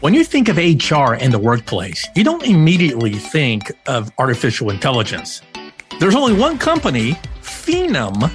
When 0.00 0.12
you 0.12 0.24
think 0.24 0.48
of 0.48 0.56
HR 0.56 1.14
in 1.14 1.30
the 1.30 1.38
workplace, 1.38 2.04
you 2.14 2.24
don't 2.24 2.42
immediately 2.42 3.14
think 3.14 3.72
of 3.86 4.12
artificial 4.18 4.70
intelligence. 4.70 5.40
There's 5.98 6.14
only 6.14 6.34
one 6.34 6.58
company, 6.58 7.12
Phenom, 7.40 8.30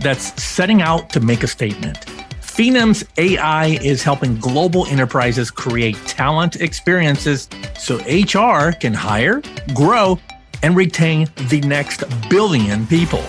that's 0.00 0.42
setting 0.42 0.82
out 0.82 1.08
to 1.10 1.20
make 1.20 1.42
a 1.42 1.46
statement. 1.46 1.96
Phenom's 2.40 3.04
AI 3.16 3.78
is 3.82 4.02
helping 4.02 4.36
global 4.36 4.86
enterprises 4.86 5.50
create 5.50 5.96
talent 6.06 6.56
experiences 6.56 7.48
so 7.78 7.96
HR 8.00 8.72
can 8.72 8.92
hire, 8.92 9.40
grow, 9.74 10.18
and 10.62 10.76
retain 10.76 11.26
the 11.48 11.62
next 11.62 12.04
billion 12.28 12.86
people. 12.86 13.22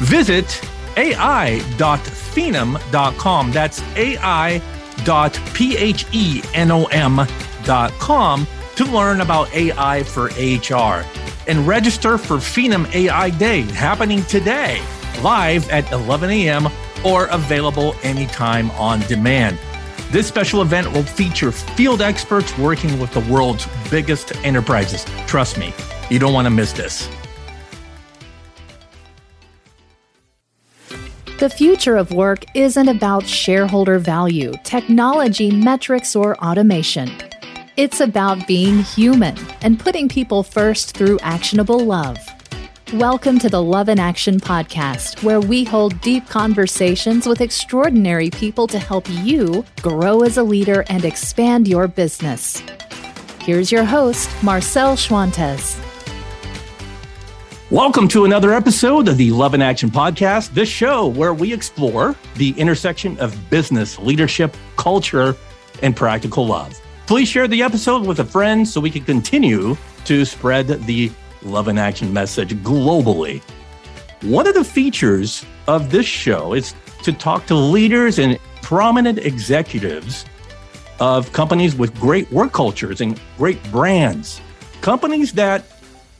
Visit 0.00 0.60
ai.phenom.com. 0.96 3.52
That's 3.52 3.80
ai.phenom.com 3.96 4.75
to 8.76 8.84
learn 8.84 9.20
about 9.20 9.52
AI 9.54 10.02
for 10.02 10.26
HR 10.26 11.04
and 11.46 11.66
register 11.66 12.18
for 12.18 12.36
Phenom 12.36 12.92
AI 12.94 13.30
Day 13.30 13.62
happening 13.62 14.22
today, 14.24 14.82
live 15.22 15.68
at 15.70 15.90
11 15.92 16.30
a.m. 16.30 16.68
or 17.04 17.26
available 17.26 17.94
anytime 18.02 18.70
on 18.72 19.00
demand. 19.00 19.58
This 20.10 20.26
special 20.28 20.62
event 20.62 20.92
will 20.92 21.02
feature 21.02 21.50
field 21.50 22.00
experts 22.02 22.56
working 22.58 22.98
with 23.00 23.12
the 23.12 23.20
world's 23.32 23.66
biggest 23.90 24.34
enterprises. 24.44 25.04
Trust 25.26 25.58
me, 25.58 25.72
you 26.10 26.18
don't 26.18 26.32
want 26.32 26.46
to 26.46 26.50
miss 26.50 26.72
this. 26.72 27.08
The 31.38 31.50
future 31.50 31.96
of 31.96 32.12
work 32.12 32.46
isn't 32.54 32.88
about 32.88 33.26
shareholder 33.26 33.98
value, 33.98 34.54
technology, 34.64 35.50
metrics, 35.50 36.16
or 36.16 36.34
automation. 36.42 37.10
It's 37.76 38.00
about 38.00 38.46
being 38.46 38.78
human 38.78 39.36
and 39.60 39.78
putting 39.78 40.08
people 40.08 40.42
first 40.42 40.96
through 40.96 41.18
actionable 41.18 41.80
love. 41.80 42.16
Welcome 42.94 43.38
to 43.40 43.50
the 43.50 43.62
Love 43.62 43.90
in 43.90 44.00
Action 44.00 44.40
podcast, 44.40 45.22
where 45.22 45.40
we 45.40 45.62
hold 45.62 46.00
deep 46.00 46.26
conversations 46.26 47.26
with 47.26 47.42
extraordinary 47.42 48.30
people 48.30 48.66
to 48.68 48.78
help 48.78 49.04
you 49.06 49.62
grow 49.82 50.22
as 50.22 50.38
a 50.38 50.42
leader 50.42 50.86
and 50.88 51.04
expand 51.04 51.68
your 51.68 51.86
business. 51.86 52.62
Here's 53.42 53.70
your 53.70 53.84
host, 53.84 54.30
Marcel 54.42 54.96
Schwantes. 54.96 55.85
Welcome 57.72 58.06
to 58.08 58.24
another 58.24 58.52
episode 58.52 59.08
of 59.08 59.16
the 59.16 59.32
Love 59.32 59.52
in 59.52 59.60
Action 59.60 59.90
podcast, 59.90 60.54
this 60.54 60.68
show 60.68 61.08
where 61.08 61.34
we 61.34 61.52
explore 61.52 62.14
the 62.36 62.50
intersection 62.50 63.18
of 63.18 63.50
business, 63.50 63.98
leadership, 63.98 64.56
culture, 64.76 65.34
and 65.82 65.96
practical 65.96 66.46
love. 66.46 66.80
Please 67.08 67.26
share 67.26 67.48
the 67.48 67.64
episode 67.64 68.06
with 68.06 68.20
a 68.20 68.24
friend 68.24 68.68
so 68.68 68.80
we 68.80 68.88
can 68.88 69.04
continue 69.04 69.76
to 70.04 70.24
spread 70.24 70.68
the 70.68 71.10
Love 71.42 71.66
in 71.66 71.76
Action 71.76 72.12
message 72.12 72.54
globally. 72.62 73.42
One 74.22 74.46
of 74.46 74.54
the 74.54 74.62
features 74.62 75.44
of 75.66 75.90
this 75.90 76.06
show 76.06 76.52
is 76.52 76.72
to 77.02 77.12
talk 77.12 77.46
to 77.46 77.56
leaders 77.56 78.20
and 78.20 78.38
prominent 78.62 79.18
executives 79.18 80.24
of 81.00 81.32
companies 81.32 81.74
with 81.74 81.92
great 81.96 82.30
work 82.30 82.52
cultures 82.52 83.00
and 83.00 83.20
great 83.36 83.60
brands, 83.72 84.40
companies 84.82 85.32
that 85.32 85.64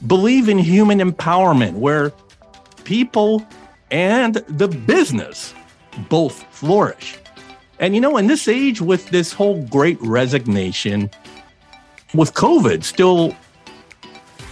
believe 0.05 0.49
in 0.49 0.57
human 0.57 0.99
empowerment 0.99 1.73
where 1.73 2.11
people 2.83 3.45
and 3.89 4.35
the 4.35 4.67
business 4.67 5.53
both 6.09 6.43
flourish. 6.53 7.17
And 7.79 7.95
you 7.95 8.01
know, 8.01 8.17
in 8.17 8.27
this 8.27 8.47
age 8.47 8.81
with 8.81 9.09
this 9.09 9.33
whole 9.33 9.63
great 9.65 9.97
resignation, 10.01 11.09
with 12.13 12.33
COVID 12.33 12.83
still 12.83 13.35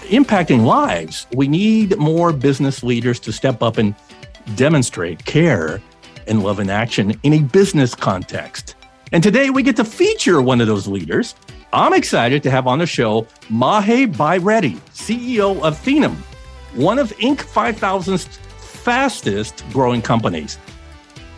impacting 0.04 0.66
lives, 0.66 1.26
we 1.34 1.48
need 1.48 1.98
more 1.98 2.32
business 2.32 2.84
leaders 2.84 3.20
to 3.22 3.32
step 3.32 3.64
up 3.64 3.78
and 3.78 3.96
demonstrate 4.56 5.26
care 5.26 5.82
and 6.28 6.44
love 6.44 6.60
in 6.60 6.70
action 6.70 7.20
in 7.24 7.34
a 7.34 7.40
business 7.42 7.96
context. 7.96 8.76
And 9.12 9.24
today 9.24 9.50
we 9.50 9.64
get 9.64 9.76
to 9.78 9.86
feature 9.86 10.42
one 10.42 10.62
of 10.62 10.68
those 10.68 10.88
leaders 10.88 11.36
I'm 11.74 11.94
excited 11.94 12.44
to 12.44 12.52
have 12.52 12.68
on 12.68 12.80
the 12.80 12.86
show 12.86 13.28
Mahe 13.50 14.08
Baireddy, 14.08 14.78
CEO 14.94 15.62
of 15.62 15.78
Phenom, 15.78 16.16
one 16.74 17.00
of 17.00 17.12
Inc. 17.18 17.38
5000's 17.38 18.26
fastest 18.58 19.64
growing 19.72 20.02
companies. 20.02 20.58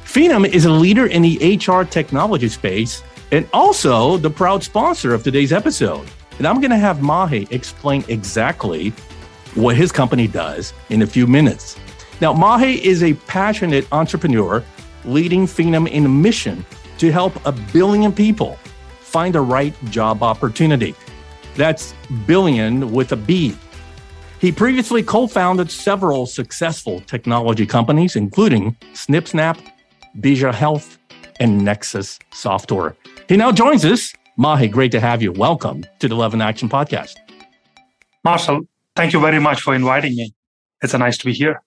Phenom 0.03 0.47
is 0.47 0.65
a 0.65 0.71
leader 0.71 1.07
in 1.07 1.21
the 1.21 1.57
HR 1.57 1.83
technology 1.83 2.49
space 2.49 3.03
and 3.31 3.47
also 3.53 4.17
the 4.17 4.29
proud 4.29 4.63
sponsor 4.63 5.13
of 5.13 5.23
today's 5.23 5.51
episode. 5.51 6.07
And 6.37 6.47
I'm 6.47 6.61
going 6.61 6.71
to 6.71 6.77
have 6.77 7.01
Mahe 7.01 7.47
explain 7.51 8.03
exactly 8.07 8.89
what 9.55 9.75
his 9.75 9.91
company 9.91 10.27
does 10.27 10.73
in 10.89 11.01
a 11.01 11.07
few 11.07 11.25
minutes. 11.25 11.77
Now, 12.21 12.33
Mahe 12.33 12.83
is 12.83 13.03
a 13.03 13.13
passionate 13.13 13.87
entrepreneur 13.91 14.63
leading 15.03 15.45
Phenom 15.45 15.89
in 15.89 16.05
a 16.05 16.09
mission 16.09 16.65
to 16.99 17.11
help 17.11 17.33
a 17.45 17.51
billion 17.51 18.11
people 18.11 18.57
find 19.17 19.35
a 19.35 19.41
right 19.41 19.73
job 19.85 20.21
opportunity. 20.21 20.93
That's 21.55 21.95
billion 22.27 22.91
with 22.91 23.13
a 23.13 23.15
B. 23.15 23.57
He 24.39 24.51
previously 24.51 25.01
co 25.01 25.25
founded 25.25 25.71
several 25.71 26.27
successful 26.27 27.01
technology 27.01 27.65
companies, 27.65 28.15
including 28.15 28.75
SnipSnap, 28.93 29.57
Bija 30.19 30.53
Health, 30.53 30.99
and 31.39 31.65
Nexus 31.65 32.19
Software. 32.31 32.95
He 33.27 33.37
now 33.37 33.51
joins 33.51 33.83
us. 33.85 34.13
Mahe, 34.37 34.67
great 34.67 34.91
to 34.91 34.99
have 34.99 35.23
you. 35.23 35.31
Welcome 35.31 35.83
to 35.97 36.07
the 36.07 36.15
Love 36.15 36.35
in 36.35 36.41
Action 36.43 36.69
podcast. 36.69 37.15
Marcel, 38.23 38.59
thank 38.95 39.13
you 39.13 39.19
very 39.19 39.39
much 39.39 39.61
for 39.61 39.73
inviting 39.73 40.15
me. 40.15 40.31
It's 40.83 40.93
a 40.93 40.99
nice 40.99 41.17
to 41.17 41.25
be 41.25 41.33
here. 41.33 41.59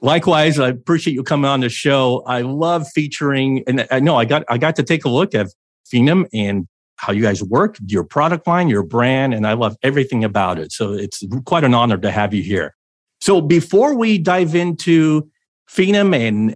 Likewise, 0.00 0.58
I 0.58 0.70
appreciate 0.70 1.12
you 1.12 1.22
coming 1.22 1.50
on 1.50 1.60
the 1.60 1.68
show. 1.68 2.22
I 2.26 2.40
love 2.40 2.88
featuring, 2.94 3.62
and 3.66 3.86
I 3.90 4.00
know 4.00 4.16
I 4.16 4.24
got 4.24 4.44
I 4.48 4.56
got 4.56 4.74
to 4.76 4.82
take 4.82 5.04
a 5.04 5.10
look 5.10 5.34
at 5.34 5.48
Phenom 5.92 6.26
and 6.32 6.66
how 7.04 7.12
you 7.12 7.22
guys 7.22 7.42
work, 7.42 7.76
your 7.86 8.02
product 8.02 8.46
line, 8.46 8.68
your 8.68 8.82
brand, 8.82 9.34
and 9.34 9.46
I 9.46 9.52
love 9.52 9.76
everything 9.82 10.24
about 10.24 10.58
it. 10.58 10.72
So 10.72 10.92
it's 10.92 11.22
quite 11.44 11.62
an 11.62 11.74
honor 11.74 11.98
to 11.98 12.10
have 12.10 12.32
you 12.32 12.42
here. 12.42 12.74
So 13.20 13.40
before 13.40 13.94
we 13.94 14.16
dive 14.18 14.54
into 14.54 15.28
Phenom 15.68 16.16
and 16.16 16.54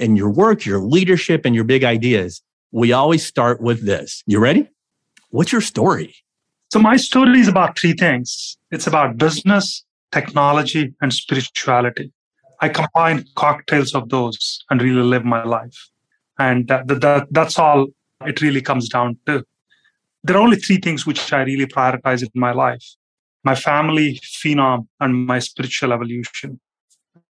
and 0.00 0.16
your 0.16 0.30
work, 0.30 0.64
your 0.64 0.78
leadership, 0.78 1.44
and 1.44 1.54
your 1.54 1.64
big 1.64 1.84
ideas, 1.84 2.42
we 2.70 2.92
always 2.92 3.24
start 3.26 3.60
with 3.60 3.84
this. 3.84 4.22
You 4.26 4.38
ready? 4.38 4.66
What's 5.28 5.52
your 5.52 5.60
story? 5.60 6.14
So 6.72 6.78
my 6.78 6.96
story 6.96 7.40
is 7.40 7.48
about 7.48 7.78
three 7.78 7.92
things. 7.92 8.56
It's 8.70 8.86
about 8.86 9.18
business, 9.18 9.84
technology, 10.10 10.94
and 11.02 11.12
spirituality. 11.12 12.10
I 12.62 12.70
combine 12.70 13.26
cocktails 13.34 13.94
of 13.94 14.08
those 14.08 14.64
and 14.70 14.80
really 14.80 15.02
live 15.02 15.26
my 15.26 15.44
life. 15.44 15.90
And 16.38 16.66
that, 16.68 16.88
that, 16.88 17.26
that's 17.30 17.58
all 17.58 17.88
it 18.24 18.40
really 18.40 18.62
comes 18.62 18.88
down 18.88 19.18
to 19.26 19.44
there 20.24 20.36
are 20.36 20.42
only 20.42 20.56
three 20.56 20.78
things 20.78 21.06
which 21.06 21.32
I 21.32 21.42
really 21.42 21.66
prioritize 21.66 22.22
in 22.22 22.28
my 22.34 22.52
life 22.52 22.84
my 23.44 23.54
family, 23.54 24.20
phenom, 24.22 24.86
and 25.00 25.26
my 25.26 25.40
spiritual 25.40 25.92
evolution. 25.92 26.60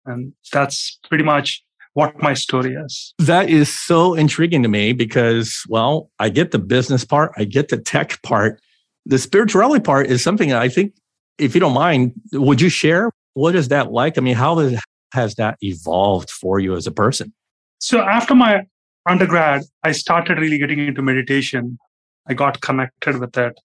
And 0.05 0.33
that's 0.51 0.99
pretty 1.07 1.23
much 1.23 1.63
what 1.93 2.21
my 2.21 2.33
story 2.33 2.73
is. 2.73 3.13
That 3.19 3.49
is 3.49 3.73
so 3.73 4.13
intriguing 4.13 4.63
to 4.63 4.69
me 4.69 4.93
because, 4.93 5.63
well, 5.69 6.09
I 6.19 6.29
get 6.29 6.51
the 6.51 6.59
business 6.59 7.05
part, 7.05 7.31
I 7.37 7.45
get 7.45 7.69
the 7.69 7.77
tech 7.77 8.21
part. 8.23 8.59
The 9.05 9.17
spirituality 9.17 9.81
part 9.81 10.07
is 10.07 10.23
something 10.23 10.53
I 10.53 10.69
think, 10.69 10.93
if 11.37 11.55
you 11.55 11.61
don't 11.61 11.73
mind, 11.73 12.13
would 12.33 12.61
you 12.61 12.69
share? 12.69 13.11
What 13.33 13.55
is 13.55 13.69
that 13.69 13.91
like? 13.91 14.17
I 14.17 14.21
mean, 14.21 14.35
how 14.35 14.71
has 15.13 15.35
that 15.35 15.57
evolved 15.61 16.29
for 16.29 16.59
you 16.59 16.75
as 16.75 16.87
a 16.87 16.91
person? 16.91 17.33
So, 17.79 18.01
after 18.01 18.35
my 18.35 18.63
undergrad, 19.07 19.63
I 19.83 19.93
started 19.93 20.37
really 20.37 20.59
getting 20.59 20.79
into 20.79 21.01
meditation 21.01 21.79
I 22.27 22.33
got 22.33 22.61
connected 22.61 23.17
with 23.19 23.37
it. 23.37 23.59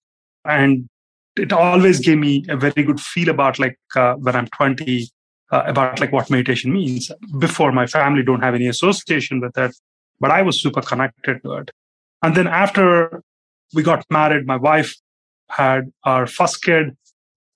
And 0.44 0.88
it 1.36 1.52
always 1.52 2.00
gave 2.00 2.18
me 2.18 2.44
a 2.48 2.56
very 2.56 2.82
good 2.82 3.00
feel 3.00 3.28
about 3.28 3.58
like 3.58 3.78
uh, 3.94 4.14
when 4.14 4.34
I'm 4.34 4.46
20, 4.48 5.08
uh, 5.52 5.62
about 5.66 6.00
like 6.00 6.12
what 6.12 6.30
meditation 6.30 6.72
means. 6.72 7.10
Before 7.38 7.72
my 7.72 7.86
family 7.86 8.22
don't 8.22 8.42
have 8.42 8.54
any 8.54 8.66
association 8.66 9.40
with 9.40 9.56
it, 9.58 9.76
but 10.20 10.30
I 10.30 10.42
was 10.42 10.60
super 10.60 10.80
connected 10.80 11.42
to 11.42 11.54
it. 11.54 11.70
And 12.22 12.34
then 12.34 12.46
after 12.46 13.22
we 13.74 13.82
got 13.82 14.04
married, 14.10 14.46
my 14.46 14.56
wife 14.56 14.96
had 15.50 15.92
our 16.04 16.26
first 16.26 16.62
kid. 16.62 16.96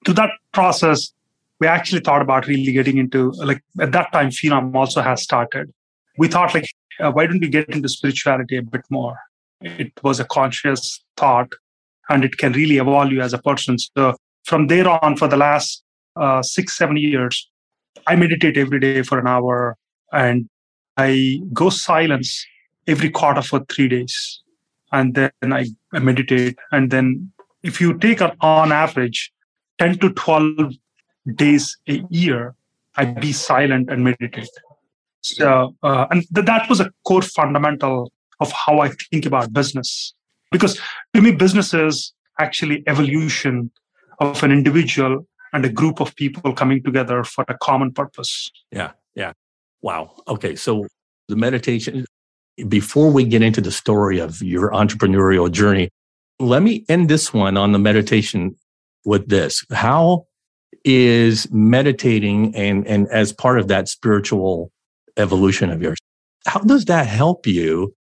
To 0.06 0.12
that 0.14 0.30
process, 0.52 1.12
we 1.58 1.66
actually 1.66 2.00
thought 2.00 2.22
about 2.22 2.46
really 2.46 2.72
getting 2.72 2.98
into 2.98 3.30
like 3.32 3.62
at 3.78 3.92
that 3.92 4.12
time, 4.12 4.30
Phenom 4.30 4.74
also 4.74 5.02
has 5.02 5.22
started. 5.22 5.72
We 6.18 6.28
thought 6.28 6.54
like, 6.54 6.66
uh, 6.98 7.12
why 7.12 7.26
don't 7.26 7.40
we 7.40 7.48
get 7.48 7.68
into 7.68 7.88
spirituality 7.88 8.56
a 8.56 8.62
bit 8.62 8.82
more? 8.90 9.18
It 9.60 9.92
was 10.02 10.20
a 10.20 10.24
conscious 10.24 11.02
thought 11.16 11.48
and 12.08 12.24
it 12.24 12.38
can 12.38 12.52
really 12.52 12.78
evolve 12.78 13.12
you 13.12 13.20
as 13.20 13.32
a 13.32 13.38
person. 13.38 13.78
So 13.78 14.16
from 14.44 14.66
there 14.66 14.88
on 14.88 15.16
for 15.16 15.28
the 15.28 15.36
last 15.36 15.82
uh, 16.16 16.42
six 16.42 16.76
seven 16.76 16.96
years 16.96 17.48
i 18.06 18.16
meditate 18.16 18.56
every 18.56 18.80
day 18.80 19.02
for 19.02 19.18
an 19.18 19.26
hour 19.26 19.76
and 20.12 20.48
i 20.96 21.40
go 21.52 21.70
silence 21.70 22.44
every 22.86 23.10
quarter 23.10 23.42
for 23.42 23.64
three 23.68 23.88
days. 23.88 24.42
And 24.92 25.14
then 25.14 25.52
i, 25.52 25.66
meditate. 25.92 26.58
And 26.72 26.90
then 26.90 27.30
if 27.62 27.80
you 27.80 27.96
take 27.98 28.20
on 28.40 28.72
average 28.72 29.32
10 29.78 29.98
to 29.98 30.10
12 30.10 30.74
days 31.34 31.76
a 31.88 32.02
year, 32.10 32.54
I 32.96 33.04
be 33.04 33.32
silent 33.32 33.90
and 33.90 34.02
meditate. 34.02 34.48
So, 35.20 35.76
uh, 35.82 36.06
and 36.10 36.24
th- 36.34 36.46
that 36.46 36.68
was 36.68 36.80
a 36.80 36.90
core 37.04 37.22
fundamental 37.22 38.12
of 38.40 38.52
how 38.52 38.80
I 38.80 38.90
think 39.10 39.26
about 39.26 39.52
business. 39.52 40.14
Because 40.50 40.80
to 41.14 41.22
me, 41.22 41.32
business 41.32 41.72
is 41.74 42.12
actually 42.38 42.82
evolution 42.86 43.70
of 44.18 44.42
an 44.42 44.50
individual 44.50 45.26
and 45.52 45.64
a 45.64 45.68
group 45.68 46.00
of 46.00 46.14
people 46.16 46.52
coming 46.52 46.82
together 46.82 47.24
for 47.24 47.44
a 47.48 47.56
common 47.58 47.92
purpose. 47.92 48.50
Yeah, 48.70 48.92
yeah. 49.14 49.32
Wow. 49.82 50.14
Okay, 50.28 50.56
so 50.56 50.86
the 51.28 51.36
meditation. 51.36 52.04
Before 52.68 53.10
we 53.10 53.24
get 53.24 53.40
into 53.40 53.62
the 53.62 53.70
story 53.70 54.18
of 54.18 54.42
your 54.42 54.70
entrepreneurial 54.72 55.50
journey, 55.50 55.88
let 56.38 56.62
me 56.62 56.84
end 56.88 57.08
this 57.08 57.32
one 57.32 57.56
on 57.56 57.72
the 57.72 57.78
meditation 57.78 58.54
with 59.04 59.28
this. 59.28 59.64
How 59.72 60.26
is 60.84 61.50
meditating 61.50 62.54
and, 62.54 62.86
and 62.86 63.08
as 63.08 63.32
part 63.32 63.58
of 63.58 63.68
that 63.68 63.88
spiritual 63.88 64.70
evolution 65.16 65.70
of 65.70 65.80
yours, 65.80 65.98
how 66.46 66.60
does 66.60 66.86
that 66.86 67.06
help 67.06 67.46
you 67.46 67.94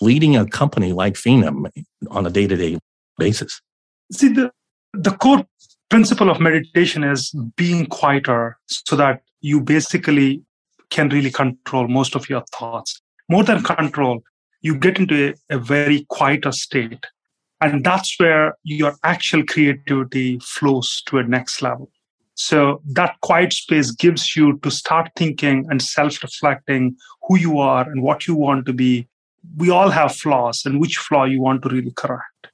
leading 0.00 0.36
a 0.36 0.46
company 0.46 0.92
like 0.92 1.14
Phenom 1.14 1.70
on 2.10 2.26
a 2.26 2.30
day 2.30 2.46
to 2.46 2.56
day 2.56 2.78
basis? 3.18 3.60
See, 4.12 4.28
the, 4.28 4.50
the 4.92 5.12
core 5.12 5.46
principle 5.88 6.30
of 6.30 6.40
meditation 6.40 7.04
is 7.04 7.34
being 7.56 7.86
quieter 7.86 8.58
so 8.66 8.96
that 8.96 9.22
you 9.40 9.60
basically 9.60 10.42
can 10.90 11.08
really 11.08 11.30
control 11.30 11.88
most 11.88 12.14
of 12.14 12.28
your 12.28 12.42
thoughts. 12.52 13.00
More 13.28 13.44
than 13.44 13.62
control, 13.62 14.22
you 14.60 14.76
get 14.76 14.98
into 14.98 15.34
a, 15.50 15.56
a 15.56 15.58
very 15.58 16.06
quieter 16.08 16.52
state. 16.52 17.06
And 17.60 17.84
that's 17.84 18.18
where 18.18 18.56
your 18.64 18.94
actual 19.04 19.44
creativity 19.44 20.38
flows 20.40 21.02
to 21.06 21.18
a 21.18 21.22
next 21.22 21.62
level. 21.62 21.90
So 22.34 22.80
that 22.92 23.20
quiet 23.20 23.52
space 23.52 23.90
gives 23.90 24.34
you 24.34 24.58
to 24.62 24.70
start 24.70 25.10
thinking 25.14 25.66
and 25.68 25.82
self 25.82 26.22
reflecting 26.22 26.96
who 27.28 27.38
you 27.38 27.58
are 27.58 27.88
and 27.88 28.02
what 28.02 28.26
you 28.26 28.34
want 28.34 28.64
to 28.66 28.72
be. 28.72 29.06
We 29.56 29.70
all 29.70 29.90
have 29.90 30.14
flaws 30.14 30.64
and 30.64 30.80
which 30.80 30.96
flaw 30.96 31.24
you 31.24 31.40
want 31.40 31.62
to 31.62 31.68
really 31.68 31.92
correct 31.96 32.48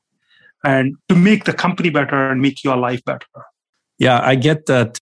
and 0.65 0.97
to 1.09 1.15
make 1.15 1.45
the 1.45 1.53
company 1.53 1.91
better 1.91 2.31
and 2.31 2.41
make 2.41 2.65
your 2.65 2.77
life 2.77 3.05
better. 3.05 3.27
Yeah, 3.99 4.21
I 4.23 4.35
get 4.35 4.67
that. 4.67 5.01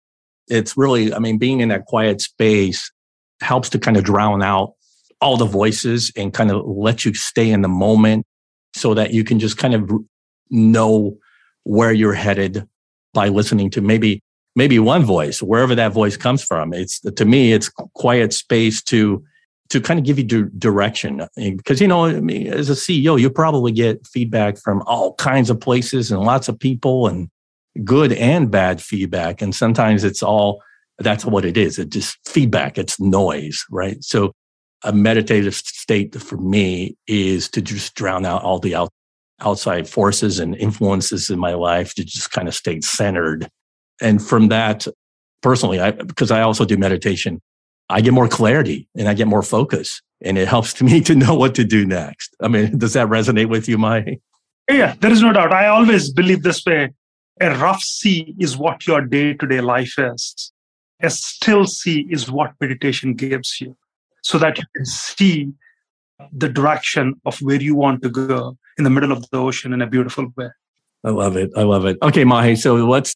It's 0.49 0.77
really, 0.77 1.13
I 1.13 1.19
mean, 1.19 1.39
being 1.39 1.61
in 1.61 1.69
that 1.69 1.87
quiet 1.87 2.21
space 2.21 2.93
helps 3.41 3.71
to 3.71 3.79
kind 3.79 3.97
of 3.97 4.05
drown 4.05 4.43
out 4.43 4.75
all 5.21 5.37
the 5.37 5.47
voices 5.47 6.13
and 6.17 6.35
kind 6.35 6.51
of 6.51 6.65
let 6.67 7.05
you 7.05 7.15
stay 7.15 7.51
in 7.51 7.63
the 7.63 7.69
moment 7.69 8.27
so 8.75 8.93
that 8.95 9.13
you 9.13 9.25
can 9.25 9.39
just 9.39 9.57
kind 9.57 9.75
of 9.75 9.91
know 10.51 11.17
where 11.63 11.93
you're 11.93 12.13
headed 12.13 12.67
by 13.15 13.29
listening 13.29 13.71
to 13.71 13.81
maybe 13.81 14.23
maybe 14.57 14.79
one 14.79 15.03
voice, 15.03 15.43
wherever 15.43 15.75
that 15.75 15.93
voice 15.93 16.17
comes 16.17 16.43
from. 16.43 16.73
It's 16.73 17.01
to 17.01 17.25
me, 17.25 17.53
it's 17.53 17.69
quiet 17.69 18.33
space 18.33 18.83
to 18.85 19.25
to 19.71 19.81
kind 19.81 19.99
of 19.99 20.05
give 20.05 20.19
you 20.19 20.25
di- 20.25 20.51
direction 20.59 21.23
uh, 21.23 21.29
because 21.37 21.81
you 21.81 21.89
know 21.89 22.05
I 22.05 22.21
mean, 22.21 22.49
as 22.49 22.71
a 22.71 22.75
CEO, 22.75 23.21
you 23.21 23.31
probably 23.31 23.73
get 23.73 24.07
feedback 24.07 24.59
from 24.59 24.83
all 24.87 25.15
kinds 25.15 25.51
of 25.51 25.61
places 25.61 26.11
and 26.11 26.21
lots 26.21 26.49
of 26.49 26.59
people 26.59 27.07
and 27.09 27.29
good 27.83 28.13
and 28.13 28.51
bad 28.51 28.81
feedback, 28.83 29.43
and 29.43 29.55
sometimes 29.55 30.05
it's 30.05 30.23
all 30.23 30.63
that's 30.99 31.25
what 31.25 31.45
it 31.45 31.57
is. 31.57 31.79
It's 31.79 31.95
just 31.95 32.19
feedback. 32.29 32.79
It's 32.79 33.01
noise, 33.01 33.65
right? 33.71 34.03
So 34.03 34.33
a 34.85 34.93
meditative 34.93 35.55
state 35.55 36.15
for 36.15 36.37
me 36.37 36.97
is 37.07 37.49
to 37.51 37.63
just 37.63 37.95
drown 37.95 38.25
out 38.27 38.43
all 38.43 38.59
the 38.59 38.75
out, 38.75 38.91
outside 39.41 39.89
forces 39.89 40.39
and 40.39 40.55
influences 40.57 41.31
in 41.31 41.39
my 41.39 41.55
life 41.55 41.95
to 41.95 42.05
just 42.05 42.31
kind 42.31 42.47
of 42.47 42.55
stay 42.55 42.81
centered 42.81 43.49
and 44.01 44.25
from 44.25 44.49
that, 44.49 44.87
personally, 45.43 45.81
I, 45.81 45.93
because 45.93 46.31
I 46.31 46.43
also 46.43 46.65
do 46.65 46.77
meditation, 46.77 47.41
I 47.89 48.01
get 48.01 48.13
more 48.13 48.29
clarity 48.29 48.89
and 48.97 49.09
I 49.09 49.15
get 49.15 49.27
more 49.27 49.43
focus 49.43 50.01
and 50.23 50.39
it 50.39 50.49
helps 50.49 50.81
me 50.89 51.01
to 51.03 51.15
know 51.15 51.35
what 51.35 51.55
to 51.57 51.65
do 51.65 51.85
next. 51.87 52.35
I 52.41 52.49
mean, 52.49 52.79
does 52.79 52.95
that 52.95 53.09
resonate 53.09 53.49
with 53.49 53.69
you, 53.69 53.79
Mahe? 53.79 54.21
Yeah, 54.71 54.95
there 55.01 55.13
is 55.13 55.21
no 55.21 55.33
doubt. 55.33 55.53
I 55.53 55.67
always 55.67 56.11
believe 56.11 56.43
this 56.43 56.65
way. 56.65 56.91
A 57.41 57.55
rough 57.57 57.83
sea 57.83 58.35
is 58.39 58.57
what 58.57 58.87
your 58.87 59.03
day 59.03 59.35
to 59.35 59.47
day 59.47 59.61
life 59.61 59.99
is. 59.99 60.53
A 61.03 61.11
still 61.11 61.67
sea 61.67 62.07
is 62.09 62.31
what 62.31 62.55
meditation 62.61 63.15
gives 63.15 63.61
you 63.61 63.77
so 64.23 64.39
that 64.39 64.57
you 64.59 64.65
can 64.75 64.87
see 64.87 65.53
the 66.33 66.49
direction 66.49 67.21
of 67.27 67.39
where 67.43 67.61
you 67.61 67.75
want 67.75 68.03
to 68.03 68.09
go 68.09 68.57
in 68.79 68.85
the 68.85 68.91
middle 68.91 69.13
of 69.13 69.29
the 69.31 69.37
ocean 69.37 69.73
in 69.73 69.83
a 69.83 69.87
beautiful 69.87 70.33
way. 70.37 70.49
I 71.05 71.11
love 71.11 71.37
it. 71.37 71.51
I 71.57 71.63
love 71.63 71.85
it. 71.85 71.99
Okay, 72.03 72.25
Mahe. 72.25 72.57
So 72.57 72.77
let's 72.77 73.15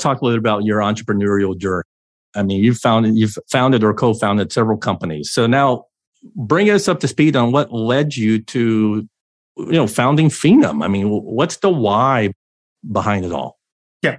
talk 0.00 0.20
a 0.20 0.24
little 0.24 0.38
about 0.38 0.64
your 0.64 0.80
entrepreneurial 0.80 1.56
journey. 1.56 1.84
I 2.34 2.42
mean, 2.42 2.62
you've 2.62 2.78
founded, 2.78 3.16
you've 3.16 3.36
founded 3.50 3.82
or 3.82 3.94
co-founded 3.94 4.52
several 4.52 4.78
companies. 4.78 5.30
So 5.30 5.46
now 5.46 5.86
bring 6.36 6.70
us 6.70 6.88
up 6.88 7.00
to 7.00 7.08
speed 7.08 7.36
on 7.36 7.52
what 7.52 7.72
led 7.72 8.16
you 8.16 8.42
to, 8.42 9.08
you 9.56 9.72
know, 9.72 9.86
founding 9.86 10.28
Phenom. 10.28 10.84
I 10.84 10.88
mean, 10.88 11.08
what's 11.08 11.56
the 11.58 11.70
why 11.70 12.32
behind 12.90 13.24
it 13.24 13.32
all? 13.32 13.58
Yeah, 14.02 14.18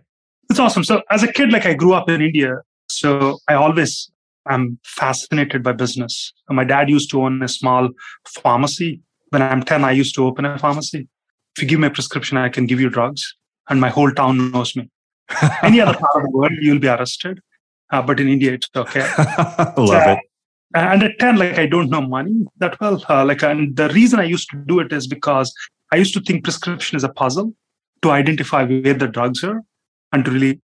it's 0.50 0.60
awesome. 0.60 0.84
So 0.84 1.02
as 1.12 1.24
a 1.24 1.32
kid, 1.32 1.52
like 1.52 1.66
I 1.66 1.74
grew 1.74 1.94
up 1.94 2.10
in 2.10 2.22
India. 2.22 2.58
So 2.88 3.38
I 3.48 3.54
always 3.54 4.10
am 4.50 4.80
fascinated 4.84 5.62
by 5.64 5.74
business. 5.74 6.34
My 6.50 6.64
dad 6.64 6.90
used 6.90 7.12
to 7.12 7.22
own 7.22 7.42
a 7.44 7.48
small 7.48 7.90
pharmacy. 8.28 9.02
When 9.30 9.42
I'm 9.42 9.62
10, 9.62 9.86
I 9.86 9.92
used 9.92 10.16
to 10.16 10.26
open 10.26 10.46
a 10.46 10.58
pharmacy. 10.58 11.08
If 11.56 11.64
you 11.64 11.70
give 11.70 11.80
me 11.80 11.88
a 11.88 11.92
prescription, 11.92 12.38
I 12.38 12.50
can 12.50 12.66
give 12.66 12.80
you 12.80 12.90
drugs 12.90 13.36
and 13.70 13.80
my 13.80 13.90
whole 13.90 14.12
town 14.12 14.52
knows 14.52 14.76
me. 14.76 14.90
Any 15.64 15.80
other 15.80 15.94
part 15.94 16.16
of 16.16 16.24
the 16.24 16.32
world, 16.32 16.52
you'll 16.60 16.80
be 16.80 16.88
arrested. 16.88 17.40
Uh, 17.92 18.02
but 18.02 18.20
in 18.20 18.28
India, 18.28 18.54
it's 18.54 18.70
okay. 18.76 19.02
Love 19.78 19.88
so, 19.88 20.12
it. 20.12 20.20
And 20.76 21.04
at 21.04 21.18
10, 21.20 21.38
like 21.38 21.58
I 21.58 21.66
don't 21.66 21.90
know 21.90 22.02
money 22.02 22.46
that 22.58 22.80
well. 22.80 23.04
Uh, 23.10 23.26
like, 23.26 23.42
and 23.42 23.76
the 23.76 23.90
reason 23.90 24.20
I 24.20 24.26
used 24.26 24.50
to 24.52 24.58
do 24.58 24.80
it 24.80 24.94
is 24.94 25.08
because 25.08 25.54
I 25.92 25.96
used 25.96 26.14
to 26.14 26.22
think 26.22 26.44
prescription 26.44 26.96
is 26.96 27.04
a 27.04 27.10
puzzle 27.10 27.54
to 28.04 28.12
identify 28.12 28.64
where 28.64 28.94
the 28.94 29.08
drugs 29.08 29.44
are 29.44 29.64
and 30.12 30.24
to 30.26 30.32
really 30.32 30.62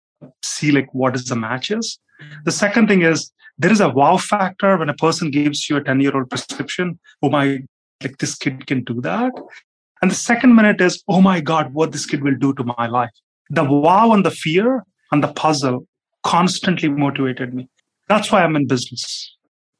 see 0.43 0.71
like 0.71 0.93
what 0.93 1.15
is 1.15 1.25
the 1.25 1.35
matches. 1.35 1.99
The 2.45 2.51
second 2.51 2.87
thing 2.87 3.01
is 3.01 3.31
there 3.57 3.71
is 3.71 3.81
a 3.81 3.89
wow 3.89 4.17
factor 4.17 4.77
when 4.77 4.89
a 4.89 4.93
person 4.93 5.31
gives 5.31 5.69
you 5.69 5.77
a 5.77 5.83
10 5.83 5.99
year 5.99 6.15
old 6.15 6.29
prescription. 6.29 6.99
Oh 7.21 7.29
my, 7.29 7.59
like 8.01 8.17
this 8.19 8.35
kid 8.35 8.65
can 8.67 8.83
do 8.85 9.01
that. 9.01 9.33
And 10.01 10.09
the 10.09 10.15
second 10.15 10.55
minute 10.55 10.79
is, 10.79 11.03
oh 11.09 11.21
my 11.21 11.41
God, 11.41 11.73
what 11.73 11.91
this 11.91 12.05
kid 12.05 12.23
will 12.23 12.35
do 12.35 12.53
to 12.53 12.63
my 12.63 12.87
life 12.87 13.11
the 13.49 13.63
wow 13.63 14.11
and 14.11 14.25
the 14.25 14.31
fear 14.31 14.85
and 15.11 15.23
the 15.23 15.33
puzzle 15.33 15.87
constantly 16.23 16.89
motivated 16.89 17.53
me. 17.53 17.69
That's 18.07 18.31
why 18.31 18.43
I'm 18.43 18.55
in 18.55 18.67
business. 18.67 19.35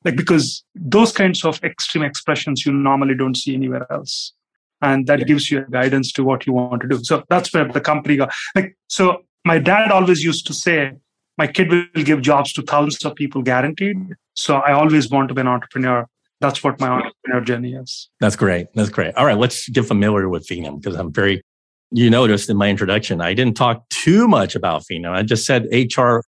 Like, 0.06 0.16
because 0.16 0.64
those 0.76 1.12
kinds 1.12 1.44
of 1.44 1.62
extreme 1.64 2.04
expressions 2.04 2.66
you 2.66 2.72
normally 2.72 3.16
don't 3.16 3.36
see 3.36 3.54
anywhere 3.54 3.92
else. 3.92 4.34
And 4.82 5.08
that 5.08 5.20
yeah. 5.20 5.26
gives 5.26 5.52
you 5.52 5.60
a 5.60 5.70
guidance 5.70 6.14
to 6.14 6.24
what 6.24 6.48
you 6.48 6.54
want 6.54 6.82
to 6.82 6.88
do. 6.88 7.04
So 7.04 7.24
that's 7.30 7.54
where 7.54 7.68
the 7.68 7.82
company 7.82 8.16
got. 8.16 8.32
Like, 8.56 8.78
so 8.88 9.24
my 9.44 9.60
dad 9.60 9.92
always 9.92 10.24
used 10.24 10.48
to 10.48 10.54
say, 10.54 10.94
my 11.38 11.48
kid 11.48 11.70
will 11.70 12.04
give 12.04 12.22
jobs 12.22 12.54
to 12.54 12.62
thousands 12.62 13.04
of 13.04 13.16
people 13.16 13.42
guaranteed. 13.42 13.98
So 14.36 14.56
I 14.56 14.72
always 14.72 15.10
want 15.10 15.28
to 15.30 15.34
be 15.34 15.42
an 15.42 15.48
entrepreneur. 15.48 16.08
That's 16.40 16.64
what 16.64 16.80
my 16.80 16.88
entrepreneur 16.88 17.42
journey 17.42 17.74
is. 17.74 18.10
That's 18.22 18.38
great. 18.38 18.68
That's 18.76 18.90
great. 18.90 19.16
All 19.16 19.26
right, 19.26 19.38
let's 19.38 19.68
get 19.68 19.86
familiar 19.86 20.30
with 20.30 20.48
Phenom 20.48 20.82
because 20.82 20.98
I'm 20.98 21.12
very 21.12 21.42
you 21.92 22.10
noticed 22.10 22.50
in 22.50 22.58
my 22.58 22.70
introduction, 22.70 23.22
I 23.22 23.34
didn't 23.34 23.58
talk 23.58 23.88
too 23.90 24.28
much 24.28 24.56
about 24.56 24.84
Phenom. 24.84 25.12
I 25.12 25.24
just 25.24 25.46
said 25.46 25.68
HR, 25.72 26.22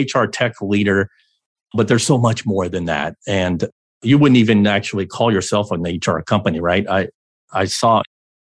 HR 0.00 0.26
tech 0.26 0.60
leader, 0.60 1.10
but 1.74 1.88
there's 1.88 2.06
so 2.06 2.18
much 2.18 2.46
more 2.46 2.68
than 2.68 2.86
that. 2.86 3.16
And 3.26 3.68
you 4.02 4.18
wouldn't 4.18 4.38
even 4.38 4.66
actually 4.66 5.06
call 5.06 5.32
yourself 5.32 5.70
an 5.70 5.82
HR 5.82 6.20
company, 6.20 6.60
right? 6.60 6.86
I, 6.88 7.08
I 7.52 7.64
saw 7.64 8.02